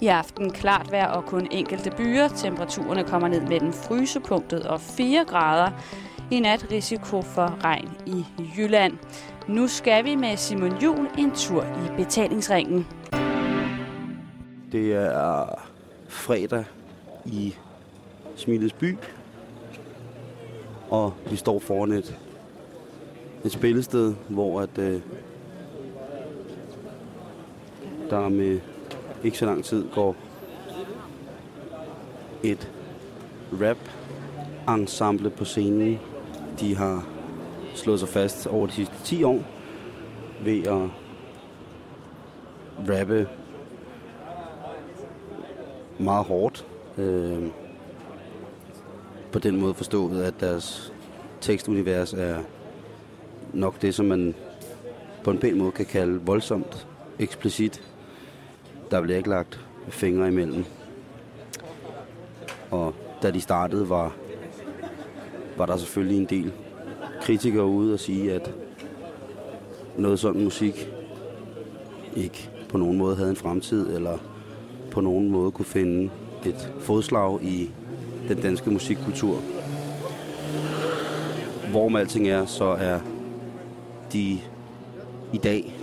[0.00, 2.28] I aften klart vejr og kun enkelte byer.
[2.28, 5.70] Temperaturerne kommer ned mellem frysepunktet og 4 grader.
[6.30, 8.24] I nat risiko for regn i
[8.56, 8.98] Jylland.
[9.48, 12.86] Nu skal vi med Simon Jul en tur i betalingsringen.
[14.72, 15.46] Det er
[16.08, 16.64] fredag
[17.24, 17.54] i
[18.36, 18.96] Smiles by,
[20.90, 22.18] og vi står foran et,
[23.44, 25.00] et spillested, hvor at, øh,
[28.10, 28.60] der med
[29.24, 30.16] ikke så lang tid går
[32.42, 32.70] et
[33.62, 33.78] rap
[34.68, 35.98] ensemble på scenen.
[36.60, 37.06] De har
[37.74, 39.42] slået sig fast over de sidste 10 år
[40.44, 40.90] ved at
[42.90, 43.28] rappe
[45.98, 46.66] meget hårdt.
[46.98, 47.46] Øh,
[49.32, 50.92] på den måde forstået, at deres
[51.40, 52.38] tekstunivers er
[53.52, 54.34] nok det, som man
[55.24, 56.86] på en pæn måde kan kalde voldsomt
[57.18, 57.89] eksplicit.
[58.90, 60.64] Der blev ikke lagt fingre imellem.
[62.70, 64.14] Og da de startede, var,
[65.56, 66.52] var der selvfølgelig en del
[67.20, 68.54] kritikere ude og sige, at
[69.98, 70.90] noget sådan musik
[72.16, 74.18] ikke på nogen måde havde en fremtid, eller
[74.90, 76.10] på nogen måde kunne finde
[76.46, 77.70] et fodslag i
[78.28, 79.38] den danske musikkultur.
[81.70, 83.00] Hvor med alting er, så er
[84.12, 84.38] de
[85.32, 85.79] i dag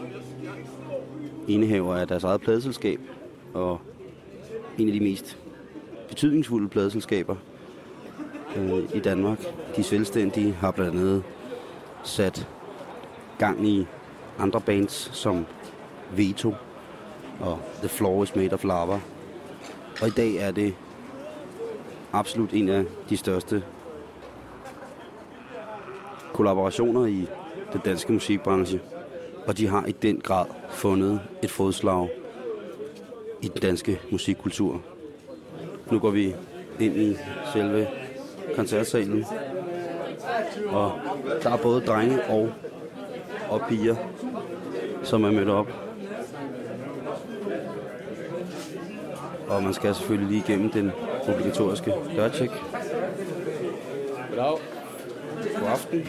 [1.48, 3.00] indehaver af deres eget pladeselskab,
[3.54, 3.80] og
[4.78, 5.38] en af de mest
[6.10, 7.36] betydningsfulde pladeselskaber
[8.58, 9.40] øh, i Danmark.
[9.76, 11.24] De selvstændige har blandt andet
[12.04, 12.48] sat
[13.40, 13.88] gang i
[14.40, 15.46] andre bands som
[16.16, 16.54] Veto
[17.40, 19.00] og The Floor is Made of Lava.
[20.02, 20.76] Og i dag er det
[22.14, 23.64] absolut en af de største
[26.34, 27.28] kollaborationer i
[27.74, 28.80] den danske musikbranche.
[29.48, 32.10] Og de har i den grad fundet et fodslag
[33.42, 34.82] i den danske musikkultur.
[35.92, 36.36] Nu går vi
[36.80, 37.18] ind i
[37.54, 37.88] selve
[38.56, 39.26] koncertsalen,
[40.68, 40.92] og
[41.44, 42.54] der er både drenge og,
[43.50, 43.96] og piger,
[45.04, 45.68] som er mødt op.
[49.48, 50.92] Og man skal selvfølgelig lige igennem den
[51.30, 52.52] obligatoriske dørtjek.
[54.30, 54.58] Goddag.
[55.60, 56.08] God aften.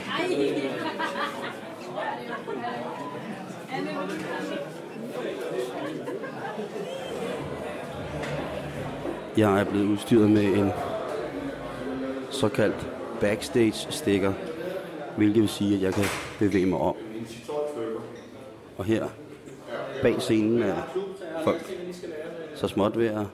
[9.38, 10.70] Jeg er blevet udstyret med en
[12.30, 12.86] såkaldt
[13.20, 14.32] backstage-stikker,
[15.16, 16.04] hvilket vil sige, at jeg kan
[16.38, 16.94] bevæge mig om.
[18.78, 19.08] Og her
[20.02, 20.82] bag scenen er
[21.44, 21.74] folk
[22.54, 23.26] så småt ved at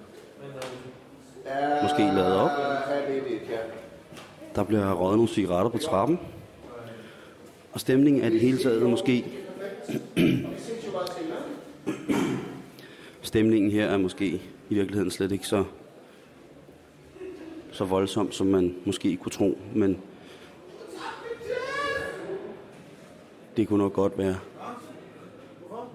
[1.83, 2.51] måske lade op.
[4.55, 6.19] Der bliver røget nogle cigaretter på trappen.
[7.73, 9.25] Og stemningen er det hele taget måske...
[13.23, 14.27] stemningen her er måske
[14.71, 15.65] i virkeligheden slet ikke så,
[17.75, 19.99] så voldsom, som man måske kunne tro, men
[23.57, 24.37] det kunne nok godt være,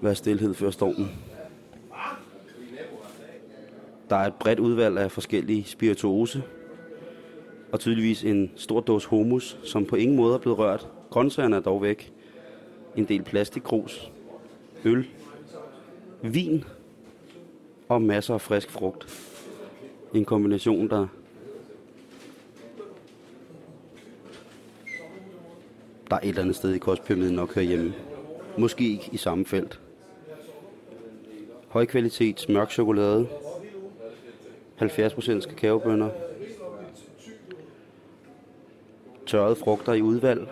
[0.00, 1.10] være stillhed før stormen.
[4.10, 6.42] Der er et bredt udvalg af forskellige spirituose,
[7.72, 10.88] og tydeligvis en stor dåse homus, som på ingen måde er blevet rørt.
[11.10, 12.12] Grøntsagerne er dog væk.
[12.96, 14.12] En del plastikkrus,
[14.84, 15.08] øl,
[16.22, 16.64] vin
[17.88, 19.30] og masser af frisk frugt.
[20.14, 21.06] En kombination, der
[26.10, 27.94] der et eller andet sted i kostpyramiden nok hører hjemme.
[28.58, 29.80] Måske ikke i samme felt.
[31.68, 33.28] Høj kvalitets mørk chokolade,
[34.80, 36.10] 70% kakaobønner,
[39.26, 40.48] tørrede frugter i udvalg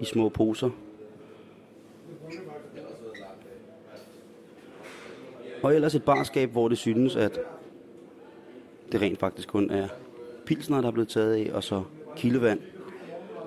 [0.00, 0.70] i små poser.
[5.62, 7.40] Og ellers et barskab, hvor det synes, at
[8.92, 9.88] det rent faktisk kun er
[10.46, 11.82] pilsner, der er blevet taget af, og så
[12.16, 12.60] kildevand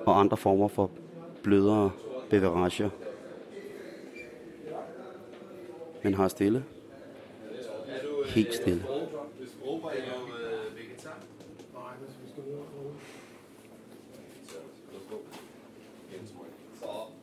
[0.05, 0.91] og andre former for
[1.43, 1.91] blødere
[2.29, 2.89] beverager.
[6.03, 6.63] Men har stille.
[8.25, 8.83] Helt stille.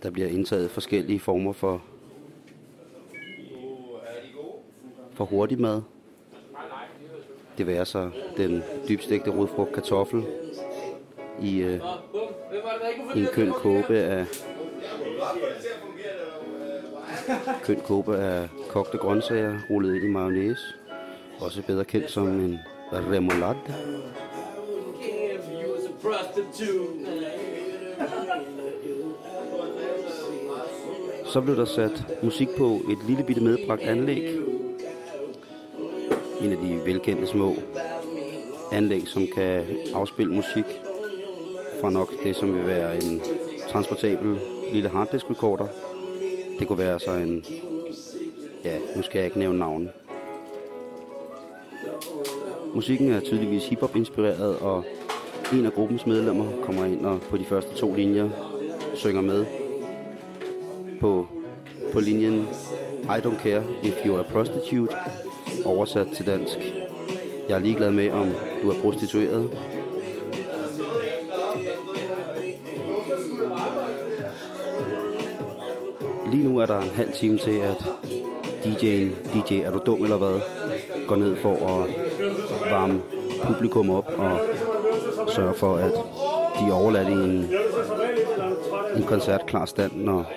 [0.02, 1.82] Der bliver indtaget forskellige former for,
[5.12, 5.82] for hurtig mad.
[7.58, 10.24] Det vil så den dybstegte rodfrugt kartoffel
[11.42, 11.80] i, øh, i
[13.16, 14.26] en køn kåbe af
[17.62, 20.62] køn kåbe af kogte grøntsager rullet ind i mayonnaise.
[21.40, 22.58] Også bedre kendt som en
[22.92, 23.56] remoulade.
[31.24, 34.38] Så blev der sat musik på et lille bitte medbragt anlæg.
[36.40, 37.54] en af de velkendte små
[38.72, 39.64] anlæg, som kan
[39.94, 40.64] afspille musik
[41.80, 43.20] fra nok det, som vil være en
[43.68, 44.38] transportabel
[44.72, 45.66] lille harddisk recorder.
[46.58, 47.44] Det kunne være så en,
[48.64, 49.90] ja, nu skal jeg ikke nævne navnet.
[52.74, 54.84] Musikken er tydeligvis hiphop inspireret, og
[55.52, 58.30] en af gruppens medlemmer kommer ind og på de første to linjer
[58.94, 59.46] synger med
[61.00, 61.26] på,
[61.92, 62.48] på linjen
[63.04, 64.94] I don't care if you are a prostitute,
[65.64, 66.58] oversat til dansk.
[67.48, 68.28] Jeg er ligeglad med, om
[68.62, 69.50] du er prostitueret.
[76.30, 77.76] Lige nu er der en halv time til, at
[78.64, 80.40] DJ'en, DJ er du dum eller hvad,
[81.08, 81.90] går ned for at
[82.70, 83.00] varme
[83.46, 84.40] publikum op og
[85.28, 85.92] sørge for, at
[86.60, 87.50] de er overladt i en,
[88.96, 90.32] en koncert klar stand, når,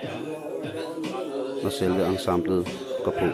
[1.63, 2.68] når selve ensemblet
[3.04, 3.25] går på.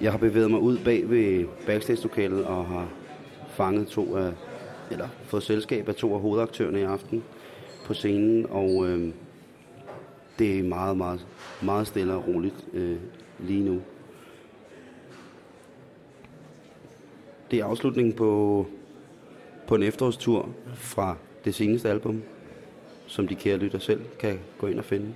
[0.00, 2.88] Jeg har bevæget mig ud bag ved backstage-lokalet og har
[3.48, 4.32] fanget to af,
[4.90, 7.24] eller fået selskab af to af hovedaktørerne i aften
[7.84, 9.12] på scenen, og øh,
[10.38, 11.26] det er meget, meget,
[11.62, 12.96] meget stille og roligt øh,
[13.38, 13.80] lige nu.
[17.50, 18.66] Det er afslutningen på,
[19.66, 22.22] på en efterårstur fra det seneste album,
[23.06, 25.14] som de kære lytter selv kan gå ind og finde.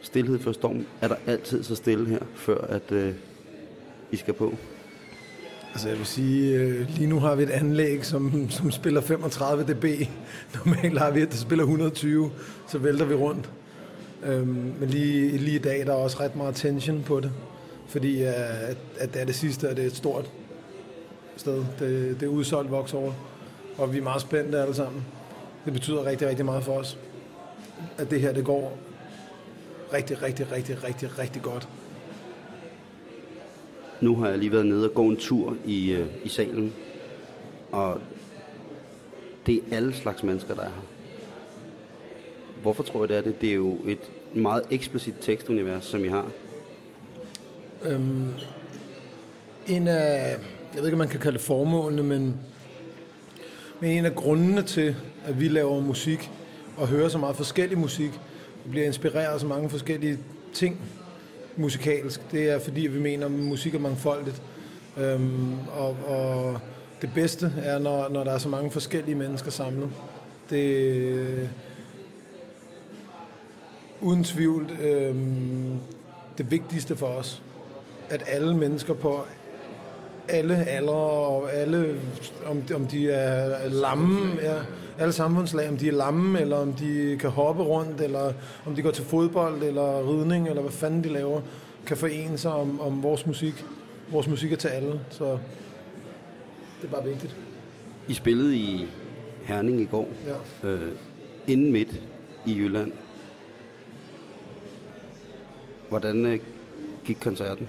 [0.00, 0.86] Stilhed for storm.
[1.00, 3.14] Er der altid så stille her, før at øh,
[4.12, 4.54] I skal på?
[5.72, 9.74] Altså jeg vil sige, øh, lige nu har vi et anlæg, som, som spiller 35
[9.74, 9.84] dB.
[10.64, 12.30] Normalt har vi et, der spiller 120,
[12.68, 13.50] så vælter vi rundt.
[14.22, 17.32] Øhm, men lige, lige i dag der er også ret meget tension på det,
[17.88, 20.30] fordi øh, at, at det er det sidste, og det er et stort
[21.36, 21.64] sted.
[21.78, 23.12] Det, det er udsolgt voks over.
[23.78, 25.04] og vi er meget spændte alle sammen.
[25.64, 26.98] Det betyder rigtig, rigtig meget for os,
[27.98, 28.78] at det her det går
[29.92, 31.68] rigtig, rigtig, rigtig, rigtig, rigtig godt.
[34.00, 36.72] Nu har jeg lige været nede og gå en tur i, øh, i salen,
[37.72, 38.00] og
[39.46, 40.82] det er alle slags mennesker, der er her.
[42.62, 43.40] Hvorfor tror jeg, det er det?
[43.40, 46.26] Det er jo et meget eksplicit tekstunivers, som I har.
[47.84, 48.28] Øhm,
[49.68, 50.36] en af,
[50.74, 52.36] jeg ved ikke, om man kan kalde det formålene, men,
[53.80, 56.30] men en af grundene til, at vi laver musik
[56.76, 58.10] og hører så meget forskellig musik,
[58.64, 60.18] og bliver inspireret af så mange forskellige
[60.52, 60.80] ting
[61.58, 64.42] musikalsk, det er fordi, vi mener, at musik er mangfoldigt.
[64.96, 66.60] Øhm, og, og
[67.02, 69.90] det bedste er, når, når der er så mange forskellige mennesker samlet.
[70.50, 71.48] Det,
[74.00, 75.78] uden tvivl øhm,
[76.38, 77.42] det vigtigste for os,
[78.10, 79.24] at alle mennesker på
[80.28, 81.94] alle aldre og alle,
[82.46, 84.54] om, om de er lamme, ja,
[84.98, 88.32] alle samfundslag, om de er lamme, eller om de kan hoppe rundt, eller
[88.66, 91.40] om de går til fodbold, eller ridning, eller hvad fanden de laver,
[91.86, 93.64] kan forene sig om, om vores musik.
[94.12, 95.24] Vores musik er til alle, så
[96.82, 97.36] det er bare vigtigt.
[98.08, 98.86] I spillede i
[99.44, 100.08] Herning i går,
[100.62, 100.68] Ja.
[100.68, 100.92] øh,
[101.46, 102.02] inden midt
[102.46, 102.92] i Jylland.
[105.88, 106.38] Hvordan øh,
[107.04, 107.68] gik koncerten?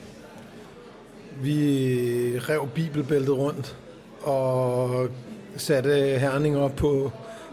[1.41, 3.77] Vi rev bibelbæltet rundt
[4.23, 5.07] og
[5.61, 5.89] satte
[6.19, 7.11] Herning op på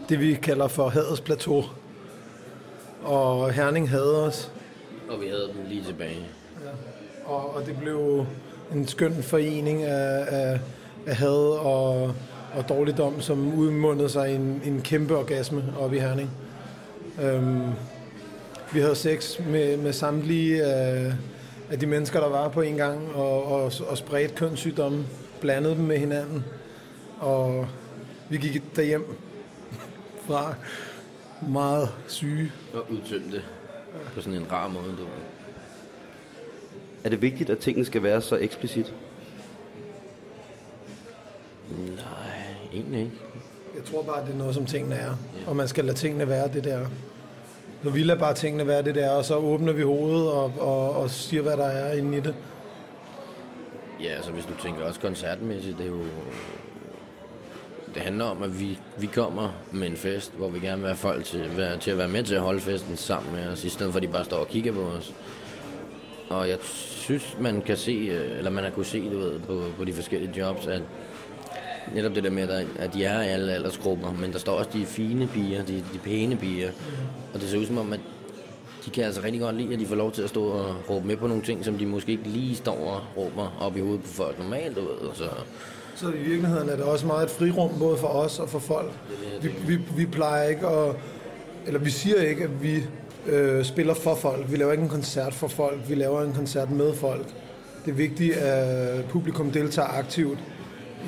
[0.09, 1.65] det, vi kalder for hadets plateau.
[3.03, 4.53] Og Herning havde os,
[5.11, 6.27] Og vi havde den lige tilbage.
[7.25, 8.27] og, og det blev
[8.75, 10.61] en skøn forening af, af,
[11.07, 12.15] af had og,
[12.57, 16.31] og dårligdom, som udmundede sig i en, en kæmpe orgasme oppe i Herning.
[17.23, 17.63] Øhm,
[18.73, 21.13] vi havde sex med, med samtlige af,
[21.71, 25.05] af de mennesker, der var på en gang, og, og, og spredt kønssygdomme,
[25.41, 26.45] blandede dem med hinanden.
[27.21, 27.67] Og
[28.29, 29.17] vi gik derhjem
[30.27, 30.55] fra
[31.49, 32.53] meget syge.
[32.75, 33.43] Og udtømte
[34.15, 34.97] på sådan en rar måde.
[34.99, 35.07] Du.
[37.05, 38.95] Er det vigtigt, at tingene skal være så eksplicit?
[41.71, 41.97] Nej,
[42.73, 43.13] egentlig ikke.
[43.77, 45.17] Jeg tror bare, det er noget, som tingene er.
[45.47, 46.87] Og man skal lade tingene være det der.
[47.83, 50.97] Når vi lader bare tingene være det der, og så åbner vi hovedet og, og,
[50.97, 52.35] og siger, hvad der er inde i det.
[54.03, 56.03] Ja, altså hvis du tænker også koncertmæssigt, det er jo...
[57.97, 60.97] Det handler om, at vi, vi kommer med en fest, hvor vi gerne vil have
[60.97, 63.69] folk til, være, til at være med til at holde festen sammen med os, i
[63.69, 65.15] stedet for at de bare står og kigger på os.
[66.29, 69.65] Og jeg synes, man kan se, øh, eller man har kunne se, du ved, på,
[69.79, 70.83] på de forskellige jobs, at
[71.95, 74.71] netop det der med, at at de er i alle aldersgrupper, men der står også
[74.73, 76.71] de fine piger, de, de pæne piger.
[77.35, 78.01] Og det ser ud som om, at
[78.87, 81.07] de kan altså rigtig godt lide, at de får lov til at stå og råbe
[81.07, 84.03] med på nogle ting, som de måske ikke lige står og råber op i hovedet
[84.03, 85.15] på folk normalt, du ved.
[85.15, 85.29] Så
[85.97, 88.93] så i virkeligheden er det også meget et frirum, både for os og for folk.
[89.43, 90.97] Vi, vi, vi plejer ikke at...
[91.67, 92.85] Eller vi siger ikke, at vi
[93.27, 94.51] øh, spiller for folk.
[94.51, 97.27] Vi laver ikke en koncert for folk, vi laver en koncert med folk.
[97.85, 100.39] Det er vigtigt, at publikum deltager aktivt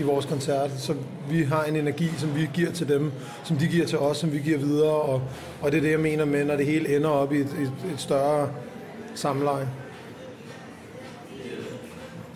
[0.00, 0.94] i vores koncert, så
[1.30, 3.12] vi har en energi, som vi giver til dem,
[3.44, 5.22] som de giver til os, som vi giver videre, og,
[5.62, 7.72] og det er det, jeg mener med, når det hele ender op i et, et,
[7.92, 8.50] et større
[9.14, 9.68] samleje.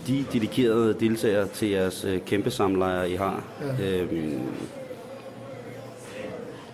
[0.06, 3.44] De dedikerede deltagere til jeres øh, kæmpe samlejre, I har,
[3.78, 4.00] ja.
[4.00, 4.40] øhm,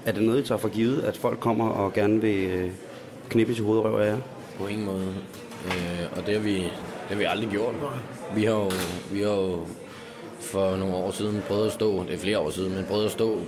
[0.06, 2.70] er det noget, I tager for givet, at folk kommer og gerne vil øh,
[3.28, 4.18] knippe til hovedrøv af jer?
[4.58, 5.14] På ingen måde.
[5.66, 6.72] Øh, og det har, vi, det
[7.08, 7.74] har vi aldrig gjort.
[8.34, 8.70] Vi har, jo,
[9.12, 9.66] vi har jo
[10.40, 13.10] for nogle år siden prøvet at stå, det er flere år siden, men prøvet at
[13.10, 13.38] stå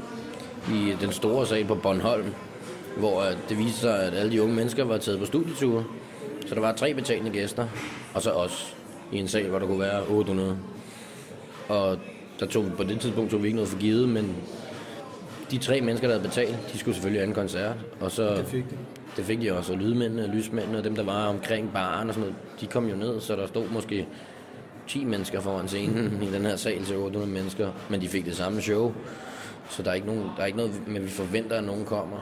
[0.68, 2.26] i den store sal på Bornholm,
[2.96, 5.84] hvor det viste sig, at alle de unge mennesker var taget på studieture.
[6.46, 7.66] Så der var tre betalende gæster,
[8.14, 8.76] og så os
[9.12, 10.56] i en sal, hvor der kunne være 800.
[11.68, 11.98] Og
[12.40, 14.36] der tog, på det tidspunkt tog vi ikke noget for givet, men
[15.50, 17.76] de tre mennesker, der havde betalt, de skulle selvfølgelig have en koncert.
[18.00, 18.76] Og så, Det fik de.
[19.16, 22.30] det fik de også, og lydmændene, lysmændene og dem, der var omkring baren og sådan
[22.30, 24.06] noget, de kom jo ned, så der stod måske
[24.88, 28.36] 10 mennesker foran scenen i den her sal til 800 mennesker, men de fik det
[28.36, 28.92] samme show.
[29.70, 32.16] Så der er ikke, nogen, der er ikke noget, men vi forventer, at nogen kommer.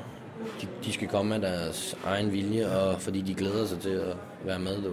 [0.63, 4.17] De, de skal komme af deres egen vilje, og fordi de glæder sig til at
[4.45, 4.83] være med.
[4.83, 4.91] Du.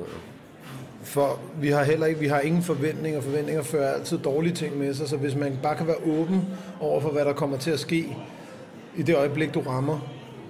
[1.06, 3.22] For vi har heller ikke, vi har ingen forventninger.
[3.22, 6.42] Forventninger fører altid dårlige ting med sig, så hvis man bare kan være åben
[6.80, 8.18] over for, hvad der kommer til at ske
[8.96, 10.00] i det øjeblik, du rammer,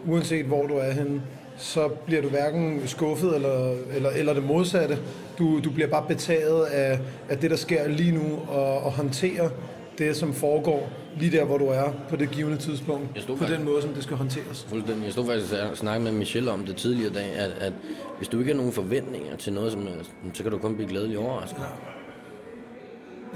[0.08, 1.22] uanset hvor du er henne,
[1.58, 4.98] så bliver du hverken skuffet eller, eller, eller det modsatte.
[5.38, 9.50] Du, du bliver bare betaget af, af det, der sker lige nu, og, og håndterer
[9.98, 13.40] det, som foregår lige der, hvor du er på det givende tidspunkt, Jeg stod på
[13.40, 14.66] faktisk- den måde, som det skal håndteres.
[14.70, 15.04] Fuldstændig.
[15.04, 17.74] Jeg stod faktisk og snakkede med Michelle om det tidligere dag, at, at
[18.18, 20.90] hvis du ikke har nogen forventninger til noget, som, helst, så kan du kun blive
[20.90, 21.62] glædelig overrasket.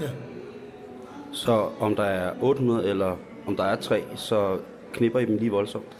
[0.00, 0.06] Ja.
[1.32, 4.58] Så om der er 800 eller om der er tre, så
[4.92, 5.96] knipper I dem lige voldsomt.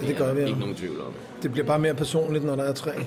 [0.00, 0.46] Det gør vi, ja.
[0.46, 1.12] Ikke nogen tvivl om.
[1.42, 2.90] Det bliver bare mere personligt, når der er tre.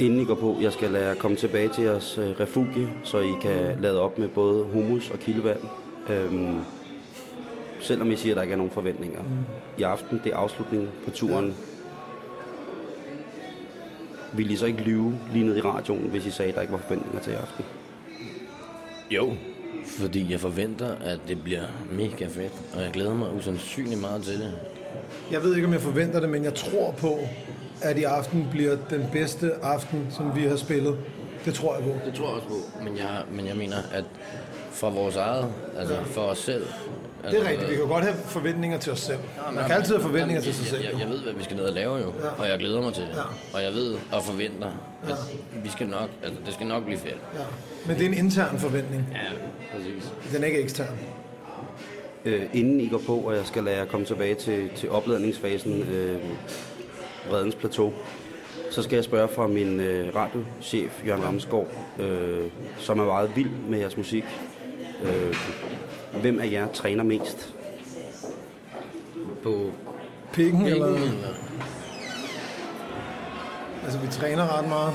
[0.00, 3.18] Inden I går på, jeg skal lade jer komme tilbage til jeres øh, refugie, så
[3.18, 5.60] I kan lade op med både humus og kildevand.
[6.08, 6.60] Øhm,
[7.80, 9.20] selvom I siger, at der ikke er nogen forventninger.
[9.78, 11.54] I aften, det er afslutningen på turen.
[14.32, 16.72] Vil I så ikke lyve lige ned i radioen, hvis I sagde, at der ikke
[16.72, 17.64] var forventninger til i aften?
[19.10, 19.32] Jo,
[19.84, 21.62] fordi jeg forventer, at det bliver
[21.92, 24.54] mega fedt, og jeg glæder mig usandsynligt meget til det.
[25.32, 27.18] Jeg ved ikke, om jeg forventer det, men jeg tror på,
[27.82, 30.96] at i aften bliver den bedste aften, som vi har spillet.
[31.44, 31.90] Det tror jeg på.
[32.06, 34.04] Det tror jeg også på, men jeg, men jeg mener, at
[34.70, 35.48] for vores eget,
[35.78, 36.62] altså for os selv.
[37.22, 37.70] Det altså, er rigtigt.
[37.70, 39.18] Vi kan godt have forventninger til os selv.
[39.52, 40.82] Man kan altid have forventninger til sig selv.
[40.82, 42.28] Jeg, jeg, jeg ved, hvad vi skal ned og lave jo, Ja.
[42.42, 43.10] og jeg glæder mig til det.
[43.16, 43.56] Ja.
[43.58, 44.66] Og jeg ved og forventer,
[45.08, 45.14] at
[45.64, 47.18] vi skal nok, altså det skal nok blive fedt.
[47.34, 47.40] Ja.
[47.86, 49.08] Men det er en intern forventning.
[49.12, 49.18] Ja,
[49.76, 50.12] præcis.
[50.32, 50.98] Den er ikke ekstern.
[52.26, 55.82] Øh, inden I går på, og jeg skal lade jer komme tilbage til, til opladningsfasen,
[55.82, 56.18] øh,
[57.32, 57.92] Redens Plateau,
[58.70, 61.66] så skal jeg spørge fra min øh, radiochef, Jørgen Ramsgaard,
[61.98, 62.46] øh,
[62.78, 64.24] som er meget vild med jeres musik.
[65.02, 65.36] Øh,
[66.20, 67.54] hvem af jer træner mest?
[69.42, 69.70] På
[70.32, 70.98] Pikken, eller
[73.84, 74.94] Altså, vi træner ret meget.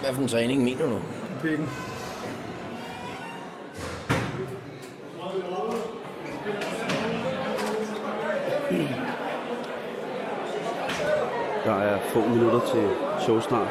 [0.00, 1.00] hvad for en træning mener du?
[1.42, 1.68] Pikken.
[11.66, 12.88] Der er få minutter til
[13.20, 13.68] showstart,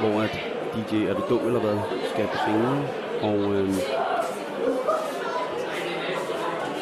[0.00, 0.38] hvor at
[0.74, 1.78] DJ Er du dum eller hvad
[2.12, 2.84] skal på scenen,
[3.22, 3.68] og øh,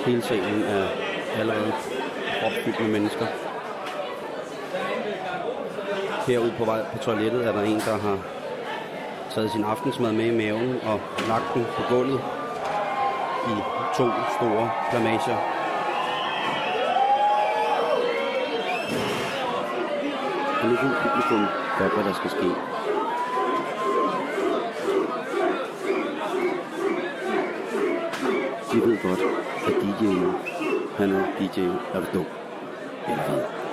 [0.07, 0.87] hele salen er
[1.41, 1.73] allerede
[2.47, 3.27] opfyldt med mennesker.
[6.27, 8.19] Herude på vej på toilettet er der en, der har
[9.35, 12.21] taget sin aftensmad med i maven og lagt den på gulvet
[13.49, 13.55] i
[13.97, 15.58] to store plamager.
[20.69, 21.43] Nu ved publikum
[21.79, 22.49] godt, hvad der skal ske.
[28.73, 29.21] De ved godt,
[29.67, 30.27] at DJ'en,
[30.99, 31.61] han er DJ,
[31.95, 32.27] er du dum?
[33.09, 33.68] Eller hvad?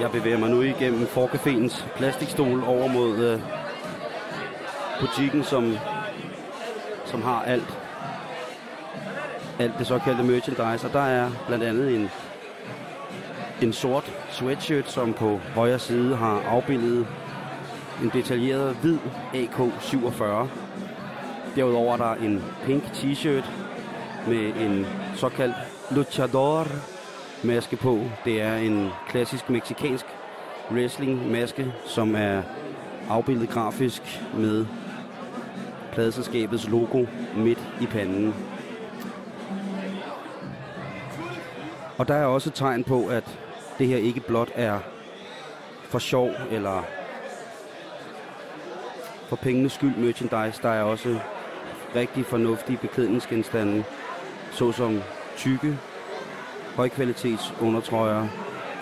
[0.00, 3.40] Jeg bevæger mig nu igennem Forcaféens plastikstol over mod øh,
[5.00, 5.76] butikken, som,
[7.04, 7.78] som har alt,
[9.58, 10.86] alt det såkaldte merchandise.
[10.86, 12.10] Og der er blandt andet en,
[13.62, 17.06] en sort sweatshirt, som på højre side har afbildet
[18.02, 18.98] en detaljeret hvid
[19.34, 20.48] AK-47.
[21.56, 23.50] Derudover er der en pink t-shirt
[24.28, 25.54] med en såkaldt
[25.90, 26.66] luchador
[27.44, 27.98] maske på.
[28.24, 30.06] Det er en klassisk meksikansk
[30.70, 32.42] wrestling maske, som er
[33.08, 34.66] afbildet grafisk med
[35.92, 38.34] pladeselskabets logo midt i panden.
[41.98, 43.38] Og der er også tegn på, at
[43.78, 44.78] det her ikke blot er
[45.82, 46.99] for sjov eller
[49.30, 50.62] for pengenes skyld merchandise.
[50.62, 51.18] Der er også
[51.96, 53.84] rigtig fornuftige beklædningsgenstande,
[54.52, 55.00] såsom
[55.36, 55.78] tykke
[56.76, 58.26] højkvalitets undertrøjer,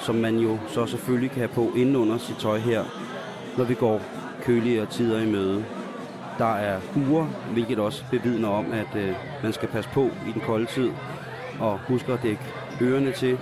[0.01, 2.85] som man jo så selvfølgelig kan have på inden under sit tøj her,
[3.57, 4.01] når vi går
[4.43, 5.65] køligere tider i møde.
[6.39, 10.41] Der er huer, hvilket også bevidner om, at øh, man skal passe på i den
[10.41, 10.91] kolde tid,
[11.61, 12.43] og huske at dække
[12.83, 13.39] ørerne til.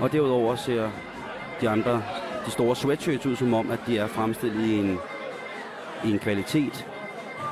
[0.00, 0.90] Og derudover ser
[1.60, 2.02] de andre,
[2.46, 4.98] de store sweatshirts ud som om, at de er fremstillet i en,
[6.04, 6.86] i en kvalitet,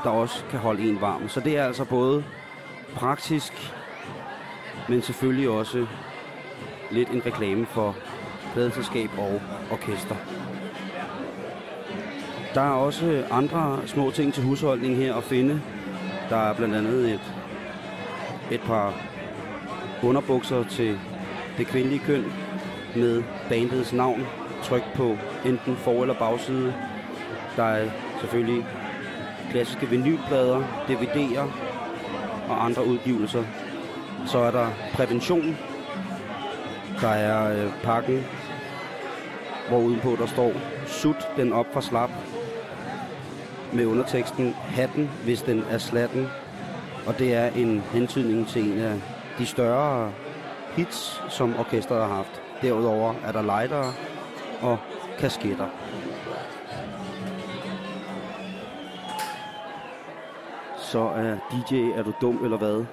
[0.05, 1.29] der også kan holde en varm.
[1.29, 2.25] Så det er altså både
[2.95, 3.73] praktisk,
[4.89, 5.87] men selvfølgelig også
[6.91, 7.97] lidt en reklame for
[8.53, 9.41] pladeselskab og
[9.73, 10.17] orkester.
[12.55, 15.61] Der er også andre små ting til husholdning her at finde.
[16.31, 17.21] Der er blandt andet et,
[18.51, 18.95] et par
[20.03, 20.99] underbukser til
[21.59, 22.25] det kvindelige køn
[22.97, 24.27] med bandets navn
[24.63, 26.75] trykt på enten for- eller bagside.
[27.57, 28.67] Der er selvfølgelig
[29.51, 31.47] klassiske vinylplader, DVD'er
[32.51, 33.45] og andre udgivelser.
[34.27, 35.57] Så er der prævention.
[37.01, 38.25] Der er øh, pakken,
[39.69, 40.53] hvor udenpå der står,
[40.87, 42.11] sut den op for slap,
[43.73, 46.29] med underteksten hatten, hvis den er slatten.
[47.07, 49.01] Og det er en hentydning til en af
[49.39, 50.13] de større
[50.77, 52.43] hits, som orkestret har haft.
[52.63, 53.93] Derudover er der lightere
[54.63, 54.79] og
[55.19, 55.67] kasketter.
[60.93, 62.85] Så er DJ, er du dum eller hvad?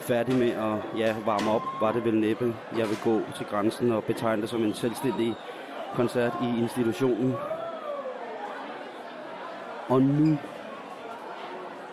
[0.00, 2.54] Færdig med at ja, varme op, var det vel næppe.
[2.76, 5.34] Jeg vil gå til grænsen og betegne det som en selvstændig
[5.94, 7.34] koncert i institutionen.
[9.88, 10.38] Og nu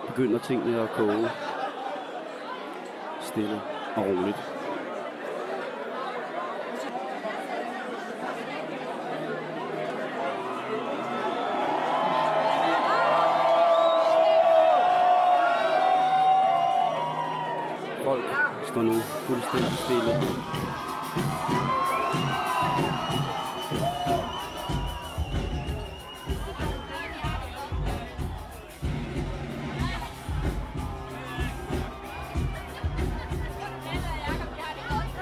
[0.08, 1.30] begynder tingene at koge
[3.22, 3.62] stille
[3.96, 4.53] og roligt.
[19.54, 20.22] Fuldstændig stille.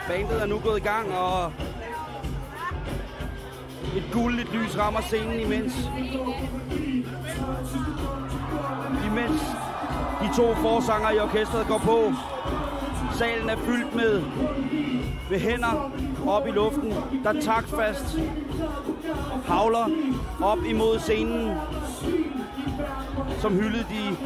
[0.07, 1.51] Bandet er nu gået i gang, og
[3.95, 5.73] et guldigt lys rammer scenen imens.
[9.05, 9.41] Imens
[10.21, 12.13] de to forsanger i orkestret går på.
[13.21, 14.21] Salen er fyldt med
[15.29, 15.91] med hænder
[16.27, 18.19] op i luften, der taktfast
[19.45, 19.89] havler
[20.43, 21.57] op imod scenen,
[23.39, 24.17] som hyldede de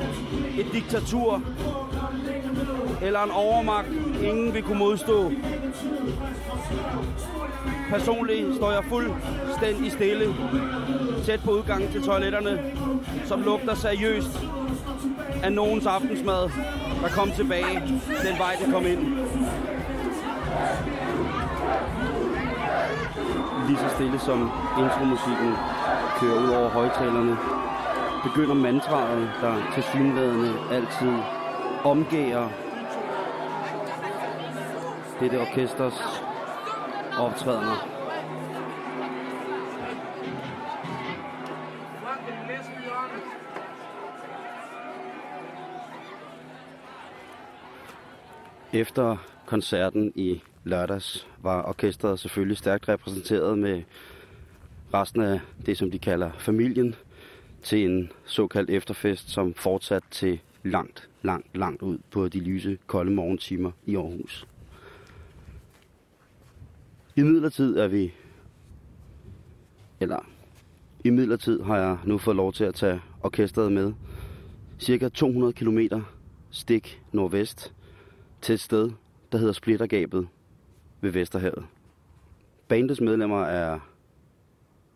[0.61, 1.41] et diktatur
[3.01, 3.87] eller en overmagt,
[4.23, 5.31] ingen vil kunne modstå.
[7.89, 10.35] Personligt står jeg fuldstændig stille,
[11.25, 12.71] tæt på udgangen til toiletterne,
[13.25, 14.39] som lugter seriøst
[15.43, 16.49] af nogens aftensmad,
[17.01, 17.73] der kom tilbage
[18.27, 18.99] den vej, det kom ind.
[23.67, 25.53] Lige så stille som intromusikken
[26.19, 27.37] kører ud over højtalerne,
[28.23, 31.13] begynder mantraet, der til synlædende altid
[31.83, 32.49] omgærer
[35.19, 36.21] dette orkesters
[37.19, 37.94] optrædener.
[48.75, 53.83] Efter koncerten i lørdags var orkestret selvfølgelig stærkt repræsenteret med
[54.93, 56.95] resten af det, som de kalder familien,
[57.63, 63.11] til en såkaldt efterfest, som fortsat til langt, langt, langt ud på de lyse, kolde
[63.11, 64.47] morgentimer i Aarhus.
[67.15, 68.13] I midlertid er vi,
[69.99, 70.19] eller
[71.03, 73.93] i midlertid har jeg nu fået lov til at tage orkestret med
[74.79, 75.79] cirka 200 km
[76.51, 77.74] stik nordvest
[78.45, 78.91] til et sted,
[79.31, 80.27] der hedder Splittergabet
[81.01, 81.65] ved Vesterhavet.
[82.67, 83.79] Bandets medlemmer er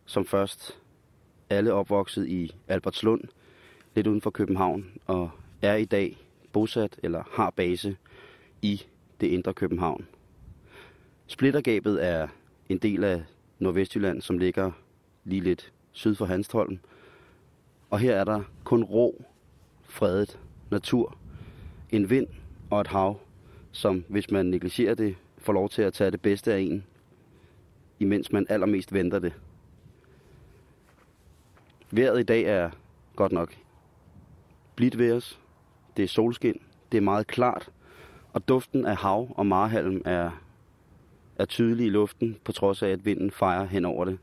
[0.06, 0.80] som først
[1.50, 3.22] alle opvokset i Albertslund,
[3.96, 5.30] lidt uden for København, og
[5.62, 6.18] er i dag
[6.52, 7.98] bosat eller har base
[8.62, 8.84] i
[9.22, 10.08] det indre København.
[11.28, 12.28] Splittergabet er
[12.70, 13.24] en del af
[13.60, 14.72] Nordvestjylland, som ligger
[15.24, 16.80] lige lidt syd for Hanstholm.
[17.90, 19.24] Og her er der kun rå,
[19.84, 20.40] fredet
[20.72, 21.18] natur,
[21.92, 22.28] en vind
[22.70, 23.20] og et hav,
[23.80, 26.86] som hvis man negligerer det, får lov til at tage det bedste af en,
[28.00, 29.34] imens man allermest venter det.
[31.92, 32.70] Vejret i dag er
[33.15, 33.56] godt nok
[34.76, 35.39] blidt ved os.
[35.98, 36.62] Det er solskin,
[36.92, 37.72] det er meget klart,
[38.34, 40.32] og duften af hav og marhalm er,
[41.38, 44.20] er tydelig i luften, på trods af, at vinden fejrer hen over det.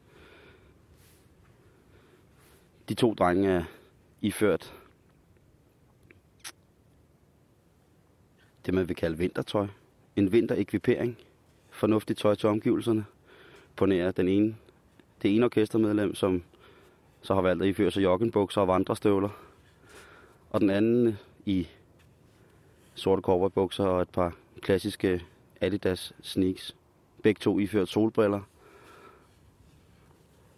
[2.89, 3.65] De to drenge er
[4.21, 4.75] iført
[8.67, 9.67] det, man vil kalde vintertøj.
[10.17, 11.19] En vinterekvipering.
[11.71, 13.05] Fornuftigt tøj til omgivelserne.
[13.77, 14.57] På nær den ene,
[15.23, 16.43] det ene orkestermedlem, som
[17.23, 19.29] så har valgt at iføre sig joggenbukser og vandrestøvler.
[20.51, 21.69] Og den anden i
[22.95, 25.23] sorte cowboybukser og et par klassiske
[25.61, 26.77] Adidas sneaks.
[27.23, 28.41] Begge to iført solbriller.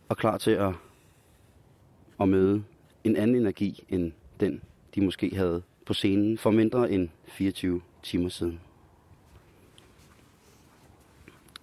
[0.09, 0.75] Og klar til at,
[2.21, 2.65] at møde
[3.05, 4.63] en anden energi end den,
[4.95, 8.61] de måske havde på scenen for mindre end 24 timer siden.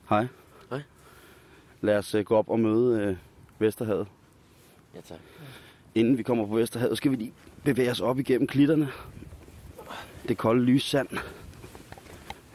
[0.09, 0.27] Hej.
[0.69, 0.81] Hej.
[1.81, 3.17] Lad os uh, gå op og møde uh,
[3.61, 4.07] Vesterhavet.
[4.95, 5.19] Ja, tak.
[5.95, 8.89] Inden vi kommer på Vesterhavet, skal vi lige bevæge os op igennem klitterne.
[10.27, 11.07] Det kolde lys sand.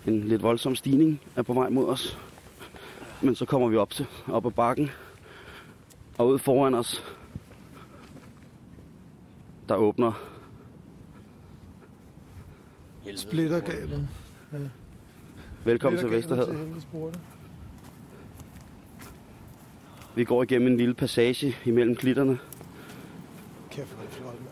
[0.07, 2.19] En lidt voldsom stigning er på vej mod os.
[3.23, 4.91] Men så kommer vi op til op ad bakken.
[6.19, 7.17] Og ud foran os,
[9.69, 10.13] der åbner
[13.17, 14.09] Splittergabet.
[15.65, 16.85] Velkommen til Vesterhavet.
[20.15, 22.39] Vi går igennem en lille passage imellem klitterne.
[23.71, 24.49] Kæft, hvor er det flot, mand.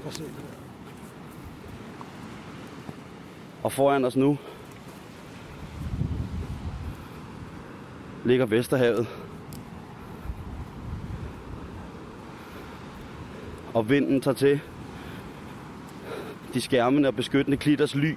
[0.00, 0.42] Prøv at se det der.
[3.62, 4.38] Og foran os nu
[8.24, 9.06] ligger Vesterhavet.
[13.74, 14.60] Og vinden tager til.
[16.54, 18.14] De skærmende og beskyttende klitters ly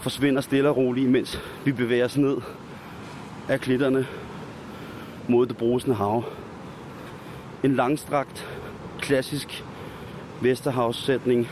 [0.00, 2.36] forsvinder stille og roligt, mens vi bevæger os ned
[3.48, 4.06] af klitterne
[5.28, 6.24] mod det brusende hav.
[7.62, 8.48] En langstrakt,
[9.00, 9.64] klassisk
[10.42, 11.48] Vesterhavssætning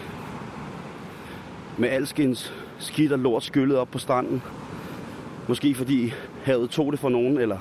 [1.78, 4.42] med alskens skidt og lort skyllet op på stranden.
[5.48, 6.12] Måske fordi
[6.44, 7.58] havet tog det for nogen, eller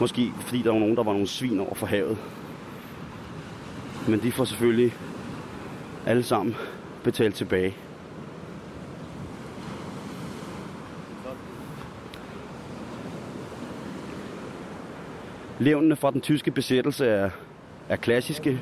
[0.00, 2.18] måske fordi der var nogen, der var nogle svin over for havet.
[4.08, 4.94] Men de får selvfølgelig
[6.06, 6.56] alle sammen
[7.04, 7.74] betale tilbage.
[15.58, 17.30] Levnene fra den tyske besættelse er,
[17.88, 18.60] er klassiske,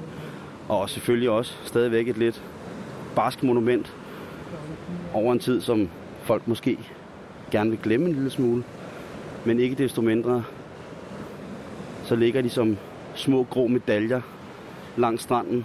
[0.68, 2.42] og selvfølgelig også stadigvæk et lidt
[3.16, 3.96] barsk monument
[5.12, 5.88] over en tid, som
[6.22, 6.78] folk måske
[7.50, 8.64] gerne vil glemme en lille smule.
[9.44, 10.44] Men ikke desto mindre,
[12.05, 12.76] så ligger de som
[13.14, 14.20] små grå medaljer
[14.96, 15.64] langs stranden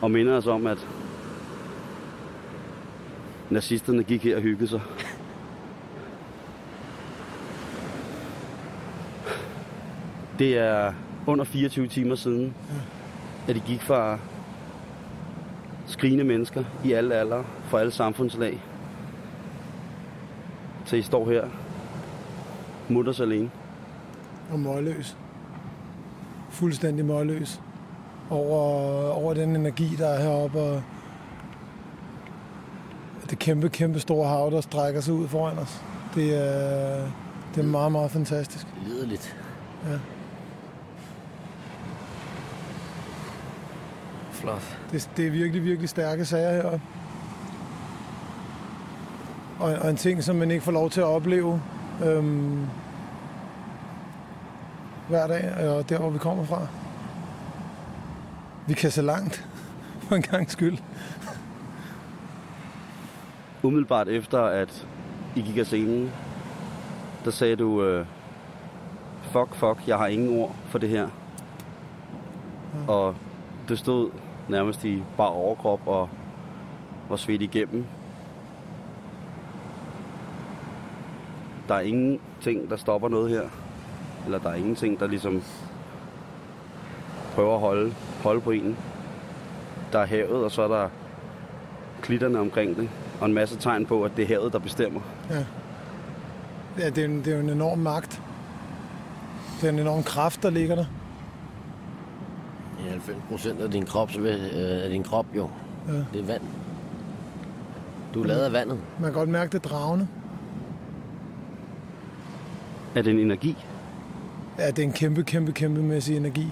[0.00, 0.86] og minder os om, at
[3.50, 4.80] nazisterne gik her og hyggede sig.
[10.38, 10.92] Det er
[11.26, 12.54] under 24 timer siden,
[13.48, 14.18] at de gik fra
[15.86, 18.62] skrigende mennesker i alle aldre, fra alle samfundslag,
[20.86, 21.48] til I står her,
[22.88, 23.50] mutters alene.
[24.52, 25.16] Og målløs.
[26.50, 27.60] Fuldstændig målløs.
[28.30, 30.82] Over, over den energi, der er heroppe, og
[33.46, 35.82] kæmpe, kæmpe store hav, der strækker sig ud foran os.
[36.14, 37.10] Det er,
[37.54, 38.66] det er meget, meget fantastisk.
[38.86, 39.36] Liderligt.
[39.84, 39.98] Ja.
[44.30, 44.78] Flot.
[44.92, 46.80] Det, det er virkelig, virkelig stærke sager heroppe.
[49.58, 51.62] Og, og en ting, som man ikke får lov til at opleve
[52.04, 52.66] øhm,
[55.08, 56.66] hver dag, og der, hvor vi kommer fra.
[58.66, 59.46] Vi kan se langt,
[60.08, 60.78] for en gang skyld.
[63.66, 64.86] Umiddelbart efter, at
[65.36, 66.12] I gik af scenen,
[67.24, 68.06] der sagde du, øh,
[69.22, 71.08] fuck, fuck, jeg har ingen ord for det her.
[72.88, 73.14] Og
[73.68, 74.10] det stod
[74.48, 76.08] nærmest i bare overkrop og
[77.08, 77.84] var svedt igennem.
[81.68, 83.48] Der er ingenting, der stopper noget her.
[84.24, 85.42] Eller der er ingenting, der ligesom
[87.34, 88.76] prøver at holde, holde på en.
[89.92, 90.88] Der er havet, og så er der
[92.02, 92.88] klitterne omkring det.
[93.20, 95.00] Og en masse tegn på, at det er havet, der bestemmer.
[95.30, 95.44] Ja.
[96.78, 98.22] Ja, det er, en, det er jo en enorm magt.
[99.60, 100.84] Det er en enorm kraft, der ligger der.
[102.84, 105.48] Ja, 90 procent af din krop, så øh, af din krop jo,
[105.88, 105.92] Ja.
[105.92, 106.42] det er vand.
[108.14, 108.78] Du er lavet af vandet.
[109.00, 110.08] Man kan godt mærke det dragende.
[112.94, 113.56] Er det en energi?
[114.58, 116.46] Ja, det er en kæmpe, kæmpe, kæmpe mæssig energi.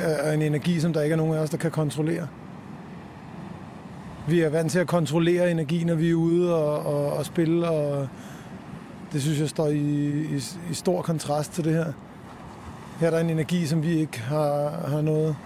[0.00, 2.26] Ja, og en energi, som der ikke er nogen af os, der kan kontrollere.
[4.30, 7.70] Vi er vant til at kontrollere energi, når vi er ude og, og, og spille,
[7.70, 8.08] og
[9.12, 9.78] det synes jeg står i,
[10.36, 11.92] i, i stor kontrast til det her.
[13.00, 15.36] Her er der en energi, som vi ikke har, har noget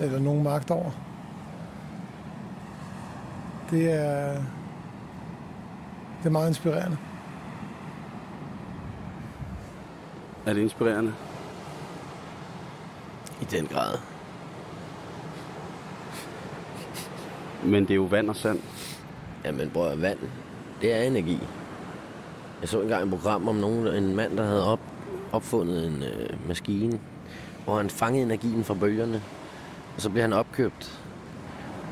[0.00, 0.90] eller nogen magt over.
[3.70, 4.32] Det er,
[6.18, 6.96] det er meget inspirerende.
[10.46, 11.12] Er det inspirerende?
[13.42, 14.17] I den grad.
[17.64, 18.60] Men det er jo vand og sand.
[19.44, 20.18] Jamen, bror, vand,
[20.80, 21.38] det er energi.
[22.60, 24.80] Jeg så engang et program om nogen, en mand, der havde op,
[25.32, 27.00] opfundet en øh, maskine,
[27.64, 29.22] hvor han fangede energien fra bølgerne,
[29.96, 31.00] og så blev han opkøbt.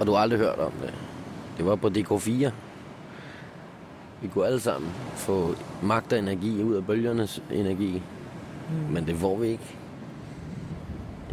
[0.01, 0.95] Og du har aldrig hørt om det.
[1.57, 2.51] Det var på DK4.
[4.23, 8.03] Vi kunne alle sammen få magt og energi ud af bølgernes energi.
[8.71, 8.93] Mm.
[8.93, 9.77] Men det får vi ikke.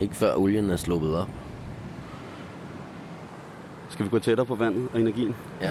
[0.02, 1.30] Ikke før olien er sluppet op.
[3.94, 5.36] Skal vi gå tættere på vandet og energien?
[5.62, 5.70] Ja.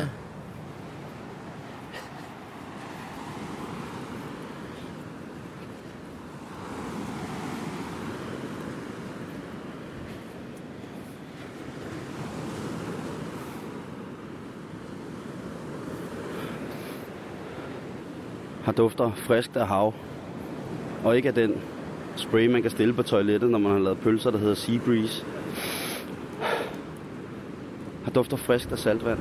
[18.65, 19.95] Har dufter friskt af hav.
[21.05, 21.61] Og ikke af den
[22.17, 25.25] spray, man kan stille på toilettet, når man har lavet pølser, der hedder Sea Breeze.
[28.05, 29.19] Har dufter frisk af saltvand.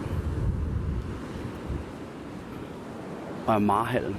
[3.47, 4.15] Og af marhalm.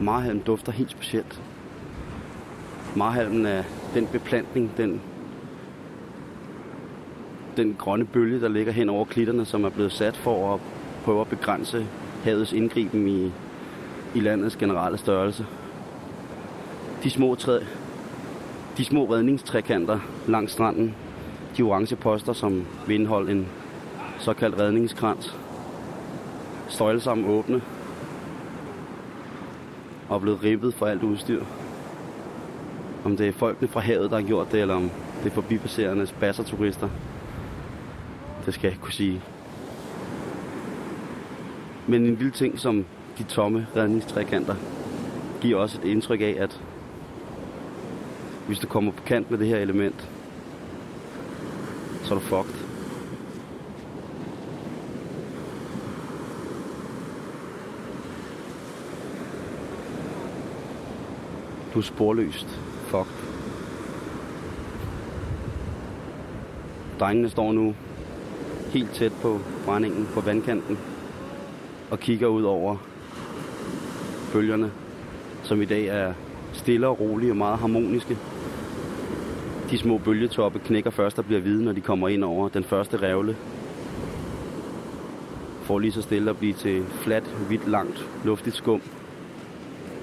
[0.00, 1.42] Marhalm dufter helt specielt.
[2.96, 3.62] Marhalmen er
[3.94, 5.00] den beplantning, den,
[7.56, 10.60] den grønne bølge, der ligger hen over klitterne, som er blevet sat for at
[11.04, 11.86] prøve at begrænse
[12.24, 13.32] havets indgriben i,
[14.14, 15.46] i landets generelle størrelse.
[17.04, 17.60] De små, træ,
[18.76, 20.94] de små redningstrækanter langs stranden,
[21.56, 23.46] de orange poster, som vil indeholde en
[24.18, 25.36] såkaldt redningskrans,
[26.68, 27.62] står alle sammen åbne
[30.08, 31.44] og er blevet ribbet for alt udstyr.
[33.04, 34.90] Om det er folkene fra havet, der har gjort det, eller om
[35.22, 36.88] det er forbipasserende basserturister,
[38.46, 39.22] det skal jeg ikke kunne sige.
[41.86, 42.84] Men en lille ting som
[43.18, 44.54] de tomme redningstrækanter
[45.40, 46.60] giver også et indtryk af, at
[48.46, 50.08] hvis du kommer på kant med det her element,
[52.02, 52.63] så er du fucked.
[61.74, 62.60] Du er sporløst.
[62.86, 63.24] Fucked.
[67.00, 67.74] Drengene står nu
[68.72, 70.78] helt tæt på brændingen på vandkanten
[71.90, 72.76] og kigger ud over
[74.32, 74.72] bølgerne,
[75.42, 76.12] som i dag er
[76.52, 78.18] stille og rolige og meget harmoniske.
[79.70, 82.96] De små bølgetoppe knækker først og bliver hvide, når de kommer ind over den første
[82.96, 83.36] revle.
[85.62, 88.80] For lige så stille at blive til fladt, hvidt, langt, luftigt skum,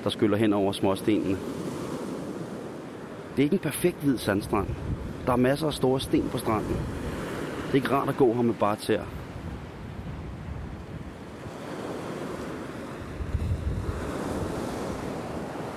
[0.04, 1.38] der skyller hen over småstenene.
[3.36, 4.68] Det er ikke en perfekt hvid sandstrand.
[5.26, 6.76] Der er masser af store sten på stranden.
[7.66, 9.06] Det er ikke rart at gå her med bare tæer.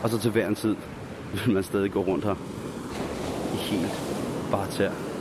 [0.03, 0.77] Og så til hver en tid
[1.33, 2.35] vil man stadig gå rundt her.
[3.55, 4.03] I helt
[4.51, 5.14] bare tær.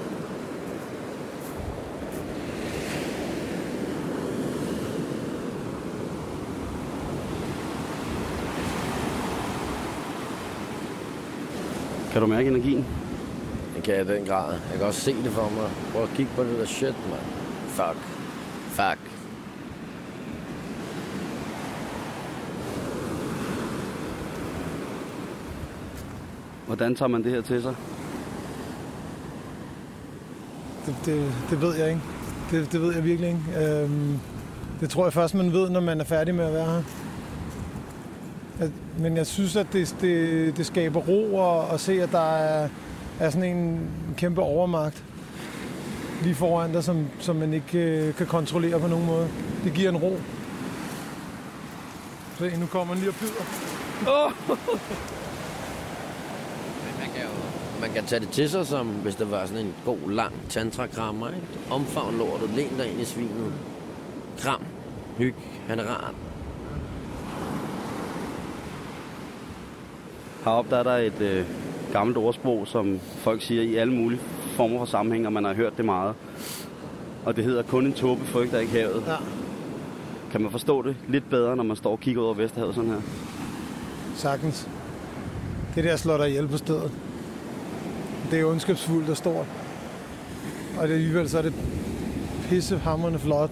[12.13, 12.85] Kan du mærke energien?
[13.75, 14.51] Det kan jeg i den grad.
[14.51, 15.69] Jeg kan også se det for mig.
[15.91, 17.21] Prøv at kigge på det der shit, mand.
[17.67, 17.97] Fuck.
[18.67, 18.99] Fuck.
[26.67, 27.75] Hvordan tager man det her til sig?
[30.85, 32.01] Det, det, det ved jeg ikke.
[32.51, 33.65] Det, det ved jeg virkelig ikke.
[33.65, 34.19] Øhm,
[34.79, 37.02] det tror jeg først, man ved, når man er færdig med at være her.
[38.99, 42.69] Men jeg synes, at det, det, det skaber ro at, at se, at der er,
[43.19, 45.03] er sådan en kæmpe overmagt
[46.23, 49.27] lige foran dig, som, som man ikke øh, kan kontrollere på nogen måde.
[49.63, 50.17] Det giver en ro.
[52.37, 53.43] Se, nu kommer den lige og bider.
[54.07, 54.31] Oh!
[56.99, 57.29] Man kan, jo,
[57.81, 61.27] man kan tage det til sig, som hvis det var sådan en god, lang tantra-krammer.
[61.27, 61.41] Ikke?
[61.71, 63.53] Omfavn lortet, læn dig ind i svinet.
[64.39, 64.63] Kram,
[65.17, 65.35] hyg,
[65.67, 66.13] han er rart.
[70.43, 71.45] Heroppe der er der et øh,
[71.91, 74.19] gammelt ordsprog, som folk siger i alle mulige
[74.55, 76.15] former for sammenhæng, og man har hørt det meget.
[77.25, 79.03] Og det hedder, kun en tåbe frygter ikke havet.
[79.07, 79.15] Ja,
[80.31, 82.89] Kan man forstå det lidt bedre, når man står og kigger ud over Vesterhavet sådan
[82.89, 83.01] her?
[84.15, 84.67] sagtens.
[85.75, 86.91] Det der slår dig ihjel på stedet.
[88.31, 89.45] Det er ondskabsfuldt og stort.
[90.79, 91.53] Og det alligevel så er det
[92.49, 93.51] pissehammerende flot.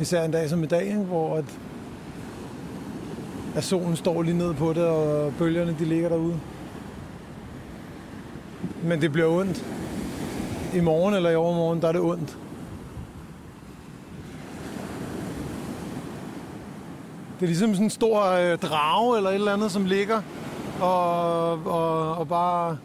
[0.00, 0.96] Især en dag som i dag, ikke?
[0.98, 1.44] hvor at,
[3.54, 6.40] at solen står lige ned på det, og bølgerne de ligger derude.
[8.82, 9.64] Men det bliver ondt.
[10.74, 12.38] I morgen eller i overmorgen, der er det ondt.
[17.40, 20.20] Det er ligesom sådan en stor øh, drage eller et eller andet, som ligger
[20.80, 22.76] og, og, og bare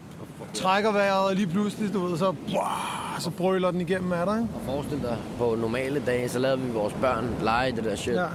[0.54, 4.36] trækker vejret, og lige pludselig, du ved, så, buah, så brøler den igennem af dig,
[4.36, 4.48] ikke?
[4.54, 8.14] Og forestil dig, på normale dage, så lavede vi vores børn lege det der shit.
[8.14, 8.26] Ja.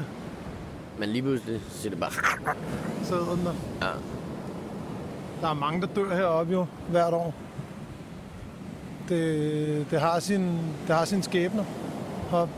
[1.00, 2.12] Men lige pludselig siger det bare...
[3.04, 3.54] så den der.
[3.88, 3.92] Ja.
[5.42, 7.34] Der er mange, der dør heroppe jo, hvert år.
[9.10, 10.42] Det, det, har, sin,
[10.88, 11.64] det har sin skæbner
[12.32, 12.54] heroppe.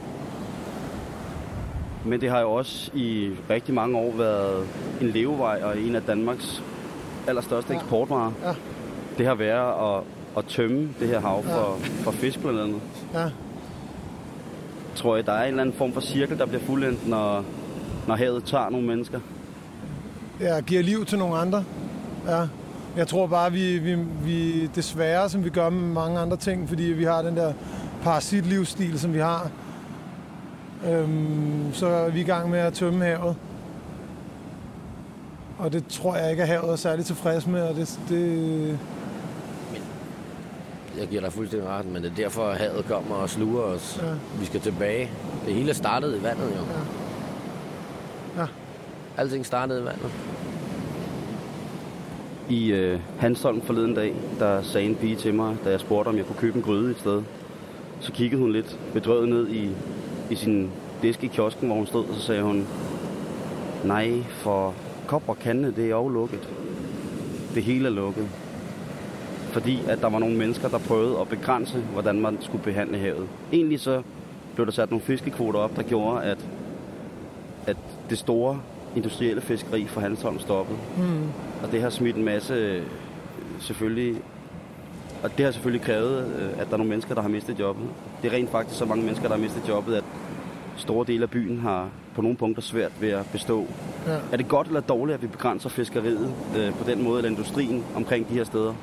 [2.06, 4.68] Men det har jo også i rigtig mange år været
[5.02, 6.64] en levevej og en af Danmarks
[7.28, 7.80] allerstørste Ja.
[7.80, 8.32] eksportvarer.
[8.44, 8.54] Ja.
[9.18, 10.04] Det har været at,
[10.38, 12.82] at tømme det her hav for, for fisk blandt andet.
[13.14, 13.30] Ja,
[14.96, 17.44] Tror jeg, der er en eller anden form for cirkel, der bliver fuldendt, når,
[18.08, 19.20] når havet tager nogle mennesker.
[20.40, 21.64] ja giver liv til nogle andre.
[22.28, 22.48] Ja.
[22.98, 26.84] Jeg tror bare, vi, vi, vi desværre, som vi gør med mange andre ting, fordi
[26.84, 27.54] vi har den der
[28.04, 29.50] parasitlivsstil, som vi har,
[30.88, 33.36] øhm, så er vi i gang med at tømme havet.
[35.58, 38.80] Og det tror jeg ikke, at havet er særlig tilfreds med, og det, det,
[41.00, 44.00] Jeg giver dig fuldstændig ret, men det er derfor, at havet kommer og sluger os.
[44.04, 44.10] Ja.
[44.40, 45.12] Vi skal tilbage.
[45.46, 46.62] Det hele er startet i vandet, jo.
[46.62, 47.07] Ja.
[49.18, 50.12] Alting startede i vandet.
[52.50, 56.18] I øh, Hansholm forleden dag, der sagde en pige til mig, da jeg spurgte, om
[56.18, 57.24] jeg kunne købe en gryde et sted.
[58.00, 59.70] Så kiggede hun lidt bedrøvet ned i,
[60.30, 62.68] i sin disk i kiosken, hvor hun stod, og så sagde hun,
[63.84, 64.74] nej, for
[65.08, 66.50] kop og kande, det er jo lukket.
[67.56, 68.28] Det hele er lukket.
[69.52, 73.28] Fordi at der var nogle mennesker, der prøvede at begrænse, hvordan man skulle behandle havet.
[73.54, 74.02] Egentlig så
[74.56, 76.38] blev der sat nogle fiskekvoter op, der gjorde, at,
[77.68, 77.78] at
[78.10, 78.60] det store
[78.96, 80.78] industrielle fiskeri for Hansholm stoppede.
[80.98, 81.24] mm,
[81.64, 82.84] Og det har smidt en masse, øh,
[83.60, 84.22] selvfølgelig,
[85.24, 87.86] og det har selvfølgelig krævet, øh, at der er nogle mennesker, der har mistet jobbet.
[88.22, 90.04] Det er rent faktisk så mange mennesker, der har mistet jobbet, at
[90.78, 93.66] store dele af byen har på nogle punkter svært ved at bestå.
[94.08, 94.18] ja.
[94.32, 97.84] Er det godt eller dårligt, at vi begrænser fiskeriet øh, på den måde, eller industrien
[97.96, 98.74] omkring de her steder?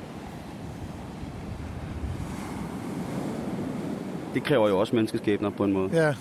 [4.33, 5.89] Det kræver jo også menneskeskæbner på en måde.
[5.93, 6.13] Ja,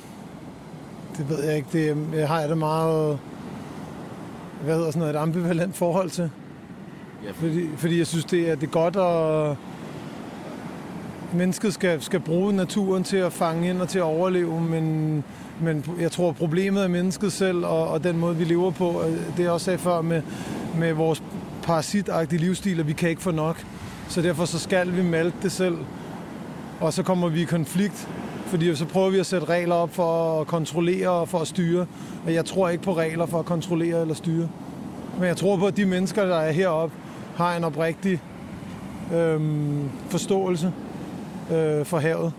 [1.18, 1.68] det ved jeg ikke.
[1.72, 3.18] Det jeg har det meget,
[4.64, 6.30] hvad hedder sådan noget, et ambivalent forhold til.
[7.24, 7.30] Ja.
[7.30, 9.56] Fordi, fordi jeg synes, det er, det er godt at...
[11.32, 15.24] Mennesket skal, skal bruge naturen til at fange ind og til at overleve, men,
[15.60, 19.36] men jeg tror, problemet er mennesket selv, og, og den måde, vi lever på, øh,
[19.36, 20.22] det jeg også sagde før med,
[20.78, 21.22] med vores
[21.62, 23.64] parasitagtige livsstil, at vi kan ikke få nok.
[24.08, 25.76] Så derfor så skal vi malte det selv,
[26.80, 28.08] og så kommer vi i konflikt,
[28.46, 31.86] fordi så prøver vi at sætte regler op for at kontrollere og for at styre.
[32.26, 34.48] Og jeg tror ikke på regler for at kontrollere eller styre.
[35.18, 36.96] Men jeg tror på, at de mennesker, der er heroppe,
[37.36, 38.20] har en oprigtig
[39.14, 40.72] øhm, forståelse
[41.52, 42.32] øh, for havet.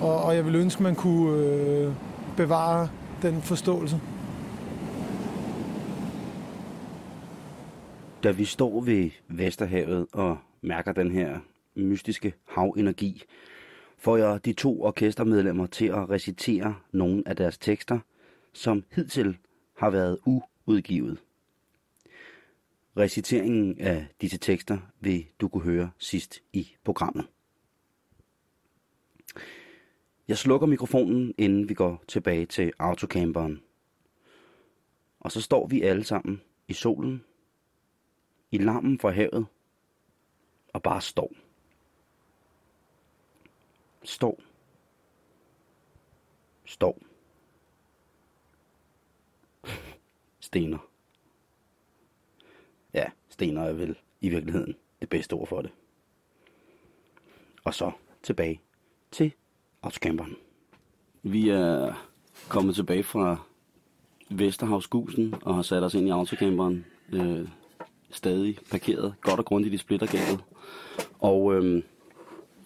[0.00, 1.92] Og, og jeg vil ønske, at man kunne øh,
[2.36, 2.88] bevare
[3.22, 4.00] den forståelse.
[8.22, 11.38] Da vi står ved Vesterhavet og mærker den her
[11.76, 13.24] mystiske havenergi,
[13.98, 17.98] får jeg de to orkestermedlemmer til at recitere nogle af deres tekster,
[18.52, 19.38] som hidtil
[19.76, 20.18] har været
[20.66, 21.18] uudgivet.
[22.96, 27.26] Reciteringen af disse tekster vil du kunne høre sidst i programmet.
[30.28, 33.62] Jeg slukker mikrofonen, inden vi går tilbage til autocamperen.
[35.20, 37.24] Og så står vi alle sammen i solen
[38.50, 39.46] i larmen fra havet
[40.72, 41.32] og bare står.
[44.04, 44.40] Står.
[46.64, 46.98] Står.
[50.40, 50.78] Stener.
[52.94, 55.70] Ja, stener er vel i virkeligheden det bedste ord for det.
[57.64, 57.92] Og så
[58.22, 58.60] tilbage
[59.10, 59.32] til
[59.82, 60.36] autocamperen.
[61.22, 61.94] Vi er
[62.48, 63.36] kommet tilbage fra
[64.30, 66.86] Vesterhavsgusen og har sat os ind i autocamperen.
[67.12, 67.48] Øh,
[68.10, 70.44] stadig parkeret godt og grundigt i splittergabet.
[71.18, 71.82] Og øh,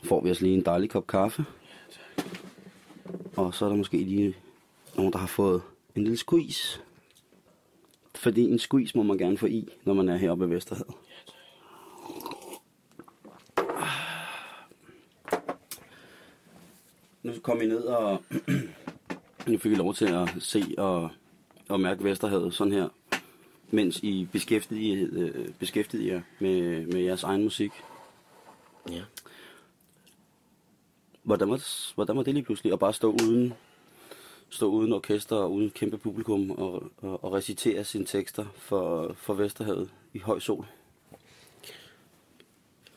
[0.02, 1.44] får vi os lige en dejlig kop kaffe.
[3.36, 4.36] Og så er der måske lige
[4.96, 5.62] nogen, der har fået
[5.94, 6.80] en lille squeeze.
[8.14, 10.94] Fordi en squeeze må man gerne få i, når man er heroppe i Vesterhavet.
[17.22, 18.22] Nu kom I ned, og
[19.46, 21.10] nu fik vi lov til at se og,
[21.68, 22.88] og mærke Vesterhavet sådan her,
[23.70, 27.72] mens I beskæftigede, øh, beskæftigede jer med, med jeres egen musik.
[28.90, 29.02] Ja.
[31.22, 31.62] Hvordan var,
[31.94, 33.52] hvordan var det lige pludselig at bare stå uden,
[34.50, 39.34] stå uden orkester og uden kæmpe publikum og, og, og recitere sine tekster for, for
[39.34, 40.66] Vesterhavet i høj sol?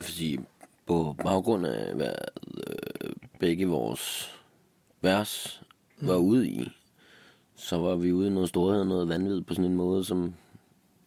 [0.00, 0.38] Fordi
[0.86, 2.14] på baggrund af, hvad
[2.56, 3.10] øh,
[3.40, 4.34] begge vores
[5.00, 5.62] vers
[6.00, 6.68] var ude i,
[7.56, 10.34] så var vi ude i noget storhed og noget vanvid på sådan en måde, som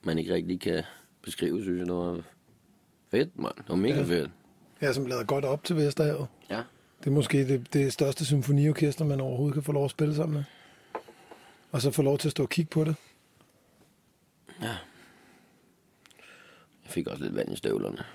[0.03, 0.84] man ikke rigtig kan
[1.22, 1.86] beskrive, synes jeg.
[1.88, 2.22] Det var
[3.11, 3.55] fedt, mand.
[3.57, 4.03] Det var mega Ja.
[4.03, 4.32] fedt.
[4.82, 6.28] Ja, som lader godt op til Vesterhavet.
[6.49, 6.63] Ja.
[6.99, 10.33] Det er måske det, det største symfoniorkester, man overhovedet kan få lov at spille sammen
[10.35, 10.43] med.
[11.71, 12.95] Og så få lov til at stå og kigge på det.
[14.61, 14.77] Ja.
[16.83, 18.05] Jeg fik også lidt vand i støvlerne.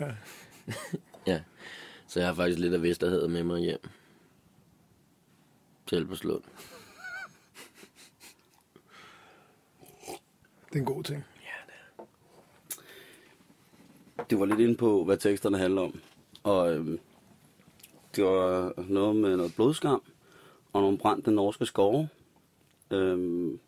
[0.00, 0.14] Ja.
[1.26, 1.42] ja.
[2.06, 3.80] Så jeg har faktisk lidt af Vesterhavet med mig hjem.
[5.86, 6.42] Til på slund.
[10.68, 11.24] Det er en god ting.
[14.30, 16.00] Det var lidt inde på, hvad teksterne handler om.
[16.42, 17.00] Og øhm,
[18.16, 20.02] det var noget med noget blodskam
[20.72, 22.08] og nogle brændte norske skove.
[22.90, 23.58] Øhm,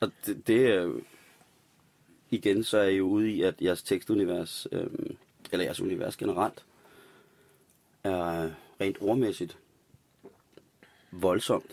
[0.00, 0.92] og det, det er
[2.30, 5.16] igen, så er jeg jo ude i, at jeres tekstunivers, øhm,
[5.52, 6.64] eller jeres univers generelt,
[8.04, 9.58] er rent ordmæssigt
[11.10, 11.72] voldsomt.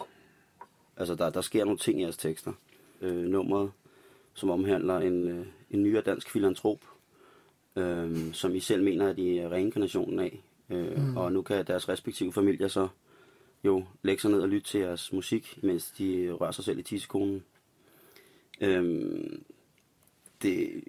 [0.98, 2.54] Altså, der, der sker nogle ting i jeres tekster.
[3.02, 3.72] Øh, nummeret,
[4.34, 6.80] som omhandler en, øh, en nyere dansk filantrop,
[7.80, 10.44] øh, som I selv mener, at I er reinkarnationen af.
[10.70, 11.18] Øh, mm.
[11.18, 12.88] Og nu kan deres respektive familier så
[13.64, 16.84] jo lægge sig ned og lytte til jeres musik, mens de rører sig selv i
[16.84, 17.44] tissekonen.
[18.62, 18.84] Øh,
[20.42, 20.84] det,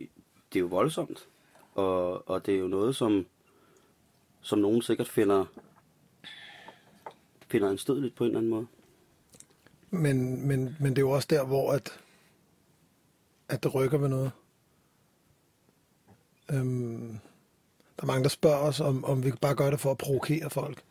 [0.53, 1.28] det er jo voldsomt,
[1.74, 3.26] og, og det er jo noget, som,
[4.41, 5.45] som nogen sikkert finder,
[7.49, 8.66] finder anstødeligt på en eller anden måde.
[9.91, 12.01] Men, men, men det er jo også der, hvor at,
[13.49, 14.32] at det rykker ved noget.
[16.51, 17.18] Øhm,
[17.96, 20.51] der er mange, der spørger os, om, om vi bare gør det for at provokere
[20.51, 20.82] folk.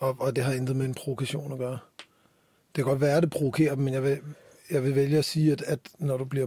[0.00, 1.78] Og, og det har intet med en provokation at gøre.
[2.76, 4.18] Det kan godt være, at det provokerer dem, men jeg vil,
[4.70, 6.46] jeg vil vælge at sige, at, at når du bliver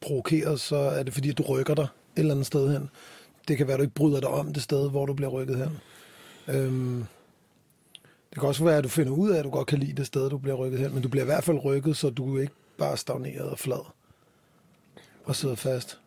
[0.00, 2.90] provokeret, så er det fordi, at du rykker dig et eller andet sted hen.
[3.48, 5.56] Det kan være, at du ikke bryder dig om det sted, hvor du bliver rykket
[5.56, 5.78] hen.
[6.48, 7.04] Øhm,
[8.30, 10.06] det kan også være, at du finder ud af, at du godt kan lide det
[10.06, 12.52] sted, du bliver rykket hen, men du bliver i hvert fald rykket, så du ikke
[12.78, 13.86] bare stagneret og flad
[15.24, 16.01] og sidder fast.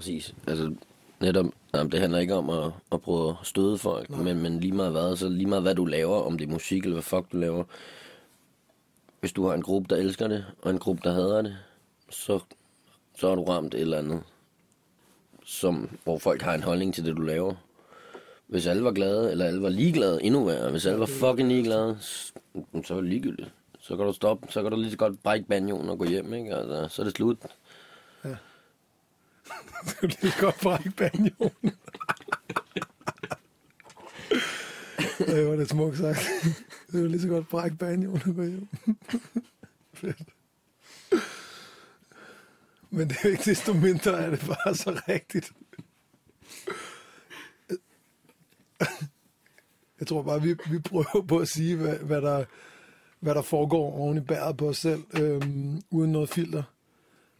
[0.00, 0.34] Præcis.
[0.46, 0.74] Altså,
[1.20, 4.72] netop, jamen, det handler ikke om at, at prøve at støde folk, men, men lige
[4.72, 7.32] meget hvad, så lige meget hvad du laver, om det er musik eller hvad fuck
[7.32, 7.64] du laver.
[9.20, 11.56] Hvis du har en gruppe, der elsker det, og en gruppe, der hader det,
[12.10, 12.38] så,
[13.18, 14.22] så har du ramt et eller andet,
[15.44, 17.54] som, hvor folk har en holdning til det, du laver.
[18.46, 20.70] Hvis alle var glade, eller alle var ligeglade, endnu værre.
[20.70, 21.98] Hvis alle var fucking ligeglade,
[22.84, 23.50] så er det ligegyldigt.
[23.80, 26.34] Så kan du stoppe, så kan du lige så godt brække banjoen og gå hjem,
[26.34, 26.54] ikke?
[26.54, 27.36] Altså, så er det slut.
[29.84, 31.72] Det er jo lige så godt brække banjoen.
[35.18, 36.28] det var det smukt sagt.
[36.92, 38.68] Det er lige så godt brække banjoen og gå hjem.
[39.94, 40.28] Fedt.
[42.90, 45.52] Men det er ikke desto mindre, er det bare så rigtigt.
[50.00, 52.44] Jeg tror bare, vi, vi prøver på at sige, hvad, hvad, der,
[53.20, 56.62] hvad der foregår oven i bæret på os selv, øhm, uden noget filter.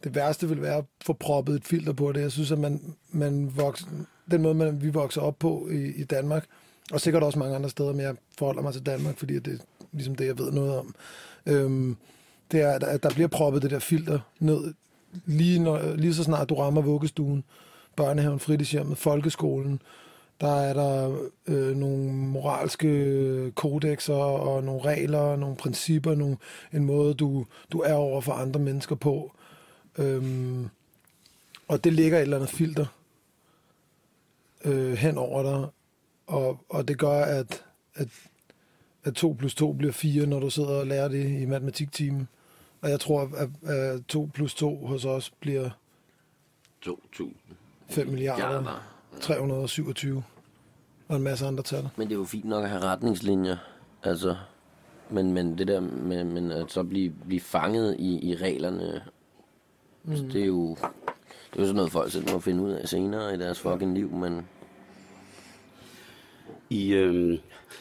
[0.03, 2.21] Det værste vil være at få proppet et filter på det.
[2.21, 3.87] Jeg synes, at man, man vokser,
[4.31, 6.45] den måde, man, vi vokser op på i, i Danmark,
[6.91, 9.85] og sikkert også mange andre steder, men jeg forholder mig til Danmark, fordi det er
[9.91, 10.95] ligesom det, jeg ved noget om.
[11.45, 11.97] Øhm,
[12.51, 14.73] det er, at der bliver proppet det der filter ned,
[15.25, 17.43] lige, når, lige så snart du rammer vuggestuen,
[17.95, 19.81] børnehaven, fritidshjemmet, folkeskolen,
[20.41, 26.37] der er der øh, nogle moralske kodexer og nogle regler, nogle principper, nogle,
[26.73, 29.31] en måde, du, du er over for andre mennesker på.
[29.97, 30.69] Øhm,
[31.67, 32.85] og det ligger et eller andet filter
[34.65, 35.69] øh, hen over dig,
[36.27, 37.65] og, og det gør, at,
[37.95, 38.07] at,
[39.03, 42.27] at 2 plus 2 bliver 4, når du sidder og lærer det i matematiktimen.
[42.81, 45.69] Og jeg tror, at, at 2 plus 2 hos os bliver
[46.85, 47.23] 2.000
[47.89, 48.91] 5 milliarder, milliarder.
[49.21, 50.23] 327
[51.07, 51.89] og en masse andre tal.
[51.97, 53.57] Men det er jo fint nok at have retningslinjer.
[54.03, 54.35] Altså,
[55.09, 59.03] men, men det der med men at så blive, blive fanget i, i reglerne,
[60.03, 60.29] mm.
[60.29, 60.77] det er jo
[61.51, 63.93] det er jo sådan noget, folk selv må finde ud af senere i deres fucking
[63.93, 64.47] liv, men
[66.69, 67.39] I, øh,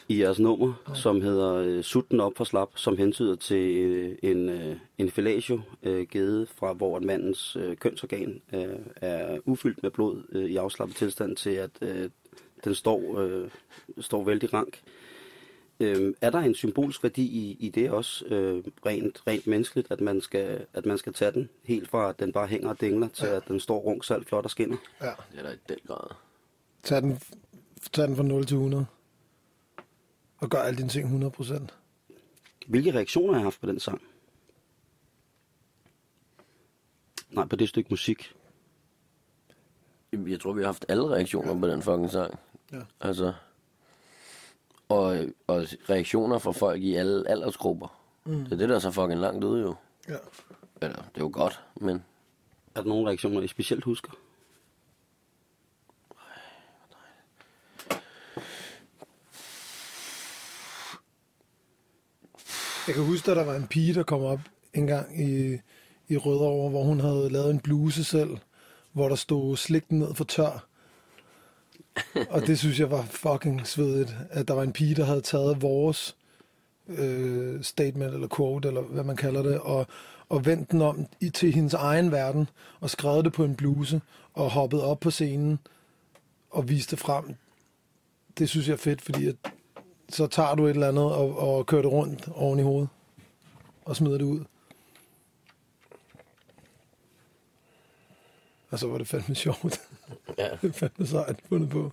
[0.08, 4.48] i jeres nummer, som hedder øh, Sutten op for slap, som hentyder til øh, en,
[4.48, 9.90] øh, en fellatio øh, givet fra, hvor en mandens øh, kønsorgan øh, er ufyldt med
[9.90, 12.10] blod øh, i afslappet tilstand til, at øh,
[12.64, 13.48] den står, øh,
[14.00, 14.80] står vældig rank.
[15.80, 20.00] Øh, er der en symbolsk værdi i, i det også, øh, rent, rent menneskeligt, at
[20.00, 23.08] man, skal, at man skal tage den helt fra, at den bare hænger og dingler,
[23.08, 24.76] til at den står rung, salt, flot og skinner?
[25.00, 25.12] Ja.
[25.32, 26.14] det er der i den grad.
[26.82, 27.20] Tag den,
[27.92, 28.86] tag den fra 0 til 100.
[30.38, 31.74] Og gør alle dine ting 100 procent.
[32.66, 34.02] Hvilke reaktioner har jeg haft på den sang?
[37.30, 38.32] Nej, på det stykke musik.
[40.12, 42.38] Jeg tror, vi har haft alle reaktioner på den fucking sang.
[42.72, 42.80] Ja.
[43.00, 43.32] Altså,
[44.90, 48.00] og, og reaktioner fra folk i alle aldersgrupper.
[48.24, 48.44] Mm.
[48.44, 49.74] Det er det, der er så fucking langt ude jo.
[50.08, 50.16] Ja.
[50.82, 52.04] Eller, det er jo godt, men
[52.74, 54.12] Er der nogle reaktioner, I specielt husker?
[62.86, 64.40] Jeg kan huske, at der var en pige, der kom op
[64.74, 65.58] en gang i,
[66.08, 68.38] i Rødovre, hvor hun havde lavet en bluse selv,
[68.92, 70.66] hvor der stod slik ned for tør.
[72.30, 75.62] Og det synes jeg var fucking svedigt, at der var en pige, der havde taget
[75.62, 76.16] vores
[76.88, 79.86] øh, statement eller quote, eller hvad man kalder det, og,
[80.28, 82.48] og vendt den om i, til hendes egen verden,
[82.80, 84.00] og skrevet det på en bluse,
[84.34, 85.58] og hoppet op på scenen,
[86.50, 87.34] og viste det frem.
[88.38, 89.36] Det synes jeg er fedt, fordi at,
[90.08, 92.88] så tager du et eller andet og, og kører det rundt oven i hovedet,
[93.84, 94.44] og smider det ud.
[98.70, 99.80] Og så var det fandme sjovt.
[100.38, 100.48] ja.
[100.62, 101.92] det er fandme sejt fundet på.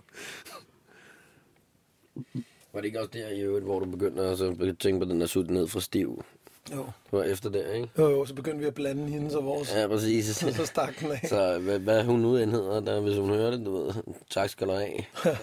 [2.72, 5.20] Var det ikke også der i øvrigt, hvor du begyndte at så tænke på den
[5.20, 6.24] der sut ned fra stiv?
[6.72, 6.78] Jo.
[6.84, 7.88] Det var efter det, ikke?
[7.98, 10.26] Jo, jo, så begyndte vi at blande hendes og vores, Ja, præcis.
[10.36, 11.20] så, så stak den af.
[11.28, 13.94] Så hvad, hvad hun nu end hedder, der, hvis hun hører det, du ved,
[14.30, 15.04] tak skal du have.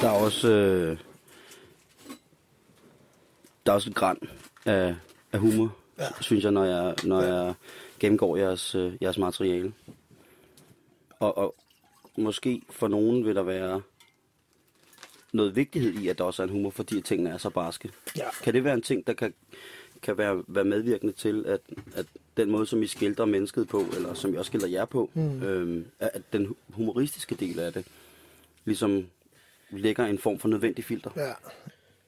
[0.00, 0.98] Der er også, øh,
[3.66, 4.16] der er også et græn
[4.66, 4.94] af,
[5.34, 6.04] af humor, ja.
[6.20, 7.54] synes jeg, når jeg, når jeg
[8.00, 9.72] gennemgår jeres, øh, jeres materiale.
[11.18, 11.54] Og, og
[12.16, 13.82] måske for nogen vil der være
[15.32, 17.90] noget vigtighed i, at der også er en humor, fordi tingene er så barske.
[18.16, 18.24] Ja.
[18.42, 19.34] Kan det være en ting, der kan,
[20.02, 21.60] kan være, være medvirkende til, at,
[21.94, 22.06] at
[22.36, 25.42] den måde, som I skildrer mennesket på, eller som I også skildrer jer på, mm.
[25.42, 27.86] øhm, at at den humoristiske del af det,
[28.64, 29.06] ligesom
[29.70, 31.10] lægger en form for nødvendig filter.
[31.16, 31.32] Ja,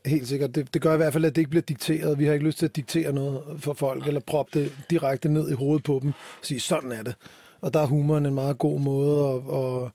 [0.07, 0.55] helt sikkert.
[0.55, 2.19] Det, det gør i hvert fald, at det ikke bliver dikteret.
[2.19, 5.51] Vi har ikke lyst til at diktere noget for folk, eller proppe det direkte ned
[5.51, 7.15] i hovedet på dem, og sige, sådan er det.
[7.61, 9.91] Og der er humoren en meget god måde at, at,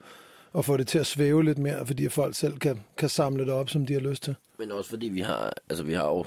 [0.57, 3.53] at få det til at svæve lidt mere, fordi folk selv kan, kan samle det
[3.53, 4.35] op, som de har lyst til.
[4.59, 6.25] Men også fordi vi har, altså vi har jo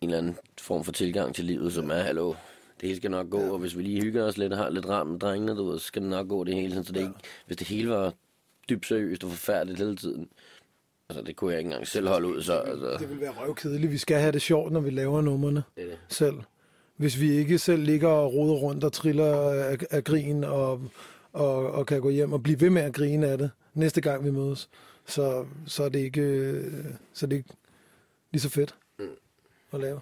[0.00, 2.34] en eller anden form for tilgang til livet, som er, hallo,
[2.80, 3.50] det hele skal nok gå, ja.
[3.50, 5.84] og hvis vi lige hygger os lidt og har lidt ramt med drengene, du så
[5.84, 6.84] skal det nok gå det hele tiden.
[6.84, 7.06] Så det ja.
[7.06, 8.12] ikke, hvis det hele var
[8.68, 10.28] dybt seriøst og forfærdeligt hele tiden,
[11.08, 13.92] altså det kunne jeg ikke engang selv holde ud, så altså, Det vil være røvkedeligt.
[13.92, 15.98] Vi skal have det sjovt, når vi laver numrene det det.
[16.08, 16.34] selv.
[16.96, 20.82] Hvis vi ikke selv ligger og roder rundt og triller af, af grin og,
[21.32, 24.24] og, og kan gå hjem og blive ved med at grine af det næste gang
[24.24, 24.68] vi mødes,
[25.06, 27.50] så, så er det ikke, øh, så er det ikke
[28.32, 28.74] lige så fedt
[29.72, 30.00] at lave.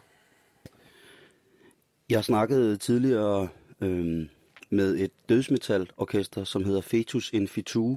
[2.11, 3.49] Jeg snakkede tidligere
[3.81, 4.29] øhm,
[4.71, 7.97] med et dødsmetalorkester, som hedder Fetus Infitu,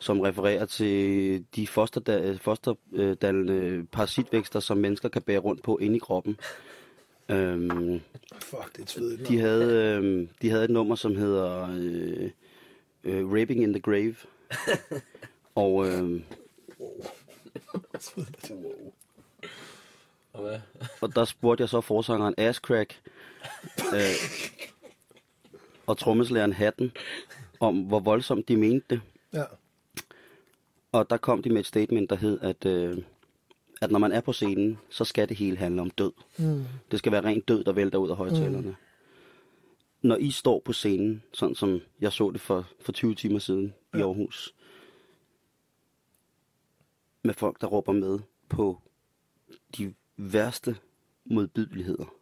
[0.00, 5.98] som refererer til de fosterda- fosterdannende parasitvækster, som mennesker kan bære rundt på inde i
[5.98, 6.36] kroppen.
[7.28, 8.00] Øhm,
[8.42, 9.28] Fuck, det er svedigt.
[9.28, 12.30] de, havde, øhm, de havde et nummer, som hedder øh,
[13.04, 14.14] øh, Raping in the Grave.
[15.54, 16.22] Og øhm,
[20.32, 20.60] Og hvad?
[21.00, 23.00] Og der spurgte jeg så forsangeren Asscrack
[23.94, 24.00] øh,
[25.86, 26.92] og trommeslæren Hatten
[27.60, 29.00] om, hvor voldsomt de mente det.
[29.32, 29.44] Ja.
[30.92, 32.98] Og der kom de med et statement, der hed, at, øh,
[33.80, 36.12] at når man er på scenen, så skal det hele handle om død.
[36.38, 36.64] Mm.
[36.90, 38.68] Det skal være rent død, der vælter ud af højtalerne.
[38.68, 38.74] Mm.
[40.02, 43.74] Når I står på scenen, sådan som jeg så det for, for 20 timer siden
[43.94, 43.98] ja.
[43.98, 44.54] i Aarhus,
[47.22, 48.18] med folk, der råber med
[48.48, 48.80] på
[49.78, 50.76] de værste
[51.24, 52.14] modbydeligheder.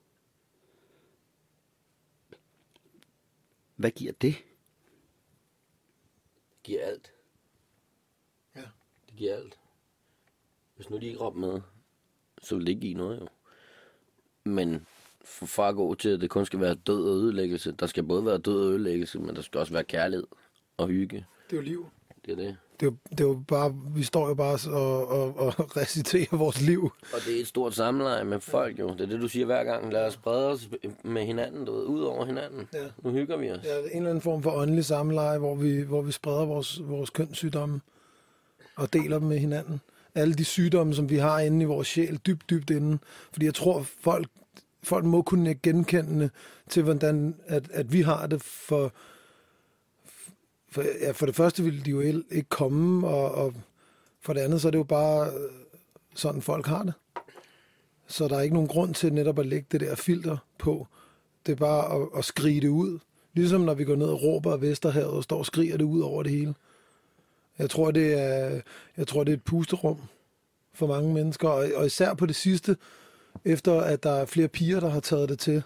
[3.77, 4.35] Hvad giver det?
[6.53, 7.16] Det giver alt.
[9.17, 9.59] Det giver alt.
[10.77, 11.61] Hvis nu de ikke råber med,
[12.43, 13.29] så vil det ikke give noget jo.
[14.45, 14.87] Men
[15.25, 18.27] for, at gå til, at det kun skal være død og ødelæggelse, der skal både
[18.27, 20.27] være død og ødelæggelse, men der skal også være kærlighed
[20.77, 21.27] og hygge.
[21.51, 21.87] Det er jo liv.
[22.27, 22.57] Det er det.
[22.81, 26.37] Det er, jo, det er jo bare, vi står jo bare og, og, og reciterer
[26.37, 26.91] vores liv.
[27.12, 28.89] Og det er et stort samleje med folk jo.
[28.89, 29.93] Det er det, du siger hver gang.
[29.93, 30.69] Lad os sprede os
[31.05, 32.69] med hinanden, du ved, ud over hinanden.
[32.73, 32.89] Ja.
[33.03, 33.64] Nu hygger vi os.
[33.64, 37.11] Ja, en eller anden form for åndelig samleje, hvor vi, hvor vi spreder vores, vores
[37.11, 37.81] kønssygdomme
[38.77, 39.81] og deler dem med hinanden.
[40.14, 42.99] Alle de sygdomme, som vi har inde i vores sjæl, dybt, dybt inde.
[43.33, 44.29] Fordi jeg tror, folk,
[44.83, 46.31] folk må kunne genkende
[46.68, 48.93] til, hvordan at, at vi har det for...
[50.70, 53.55] For, ja, for det første ville de jo ikke komme, og, og
[54.20, 55.51] for det andet, så er det jo bare øh,
[56.14, 56.95] sådan, folk har det.
[58.07, 60.87] Så der er ikke nogen grund til netop at lægge det der filter på.
[61.47, 62.99] Det er bare at, at skrige det ud.
[63.35, 66.01] Ligesom når vi går ned og råber af Vesterhavet og står og skriger det ud
[66.01, 66.55] over det hele.
[67.59, 68.61] Jeg tror, det er,
[68.97, 70.01] jeg tror, det er et pusterum
[70.75, 72.77] for mange mennesker, og, og især på det sidste,
[73.45, 75.63] efter at der er flere piger, der har taget det til,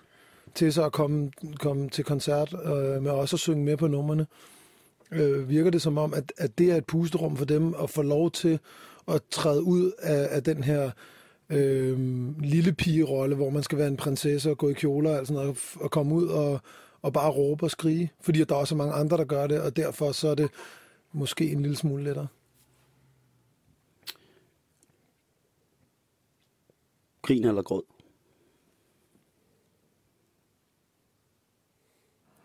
[0.55, 4.27] til så at komme, komme til koncert øh, med også at synge med på numrene,
[5.13, 8.03] øh, virker det som om, at, at det er et pusterum for dem at få
[8.03, 8.59] lov til
[9.09, 10.91] at træde ud af, af den her
[11.51, 11.99] øh,
[12.41, 15.49] lille pigerolle, hvor man skal være en prinsesse og gå i kjoler og, sådan noget,
[15.75, 16.61] og, og komme ud og,
[17.03, 19.77] og bare råbe og skrige, fordi der er også mange andre, der gør det, og
[19.77, 20.51] derfor så er det
[21.13, 22.29] måske en lille smule lettere.
[27.23, 27.83] Grin eller gråd?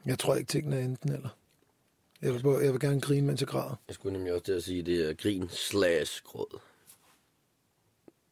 [0.05, 1.29] Jeg tror ikke, tingene er enten eller.
[2.21, 3.75] Jeg vil, jeg vil gerne grine, mens jeg græder.
[3.87, 6.59] Jeg skulle nemlig også til at sige, at det er grin slash gråd.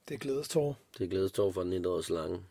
[0.07, 0.77] Det er glædestår.
[0.97, 2.35] Det er glædestår for den etårige slange.
[2.37, 2.43] Du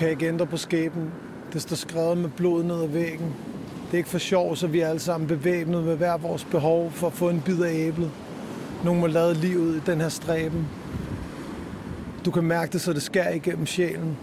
[0.00, 1.10] kan ikke ændre på skæben.
[1.52, 3.34] Det står skrevet med blod ned ad væggen.
[3.86, 6.90] Det er ikke for sjov, så vi er alle sammen bevæbnet med hver vores behov
[6.90, 8.10] for at få en bid af æblet.
[8.84, 10.66] Nogen må lade livet i den her stræben.
[12.24, 14.16] Du kan mærke det, så det skærer igennem sjælen.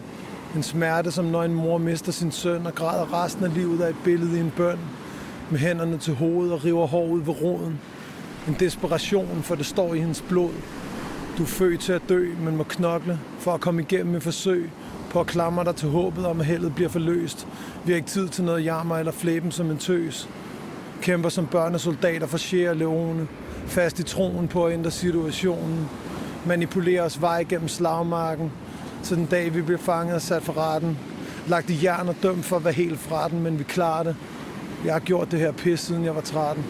[0.56, 3.90] En smerte, som når en mor mister sin søn og græder resten af livet af
[3.90, 4.80] et billede i en bøn.
[5.52, 7.80] Med hænderne til hovedet og river hår ud ved roden.
[8.48, 10.52] En desperation, for det står i hendes blod.
[11.38, 14.70] Du er født til at dø, men må knokle for at komme igennem et forsøg
[15.18, 17.48] på at klamre dig til håbet om, at heldet bliver forløst.
[17.86, 20.30] Vi har ikke tid til noget jammer eller flæben som en tøs.
[21.02, 23.28] Kæmper som børnesoldater for Sierra Leone.
[23.66, 25.90] Fast i troen på at ændre situationen.
[26.46, 28.52] Manipulerer os vej gennem slagmarken.
[29.04, 30.98] Til den dag, vi bliver fanget og sat for retten.
[31.48, 34.16] Lagt i jern og dømt for at være helt fra den, men vi klarer det.
[34.86, 36.66] Jeg har gjort det her pis, siden jeg var 13.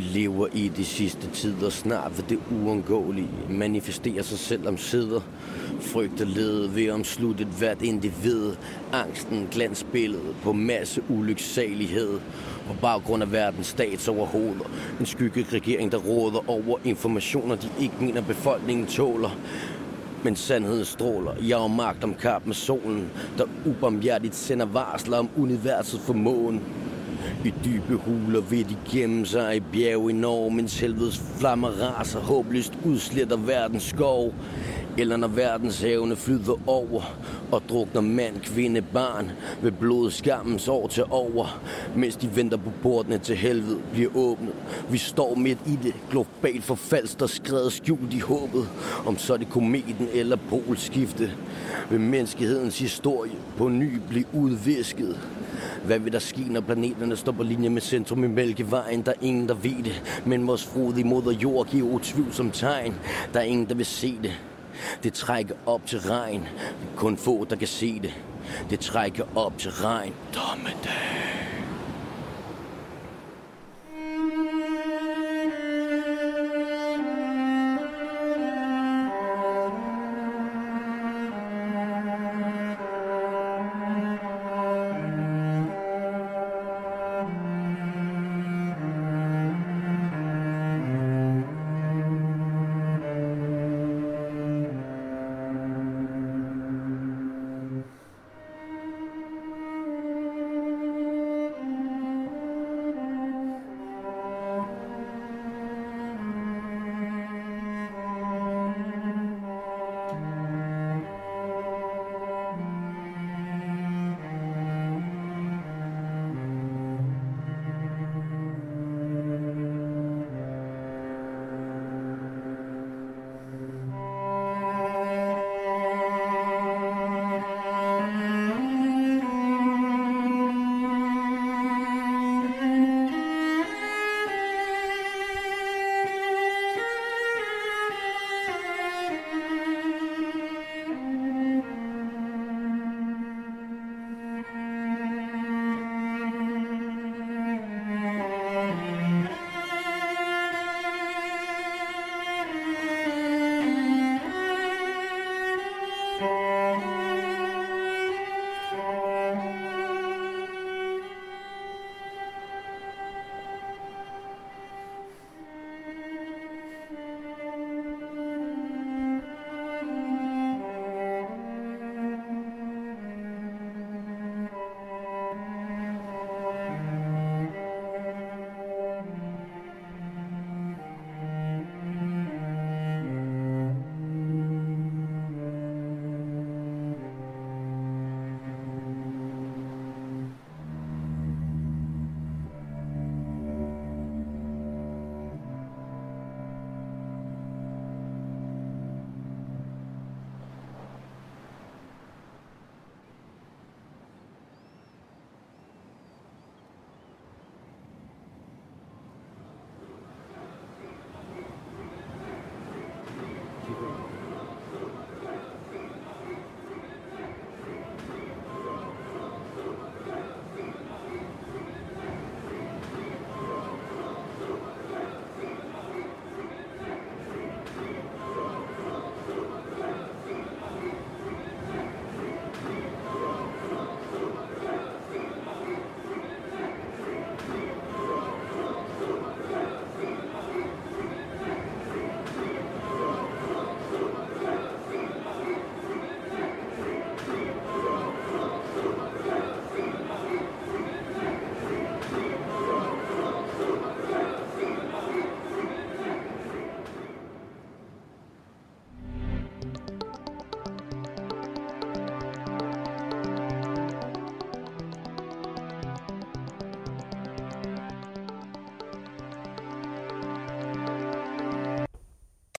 [0.00, 5.20] Vi lever i de sidste tider, snart vil det uundgåelige manifestere sig selv om sider.
[5.80, 8.52] Frygt og led ved omsluttet hvert individ.
[8.92, 12.20] Angsten glansbilledet på masse ulyksalighed.
[12.66, 14.70] På baggrund af verdens statsoverhoveder.
[15.00, 19.30] En skygge regering, der råder over informationer, de ikke mener befolkningen tåler.
[20.24, 21.32] Men sandheden stråler.
[21.42, 26.60] Jeg og magt om kap med solen, der ubarmhjertigt sender varsler om universets formåen.
[27.44, 32.20] I dybe huler vil de gemme sig i bjerge i Norge, mens helvedes flammer raser
[32.20, 34.34] håbløst udsletter verdens skov.
[34.98, 37.02] Eller når verdens havne flyder over
[37.52, 39.30] og drukner mand, kvinde, barn
[39.62, 41.60] ved blod skammens år til over,
[41.96, 44.54] mens de venter på portene til helvede bliver åbnet.
[44.90, 48.68] Vi står midt i det globalt forfalds, der skrevet skjult i håbet,
[49.06, 51.30] om så det kometen eller polskifte.
[51.90, 55.18] Vil menneskehedens historie på ny blive udvisket.
[55.84, 59.02] Hvad vil der ske, når planeterne står på linje med centrum i Mælkevejen?
[59.02, 60.20] Der er ingen, der ved det.
[60.26, 62.94] Men vores frodige moder jord giver utvivlsom tegn.
[63.34, 64.32] Der er ingen, der vil se det.
[65.02, 66.48] Det trækker op til regn.
[66.96, 68.14] Kun få, der kan se det.
[68.70, 70.12] Det trækker op til regn.
[70.34, 71.39] Dommedag.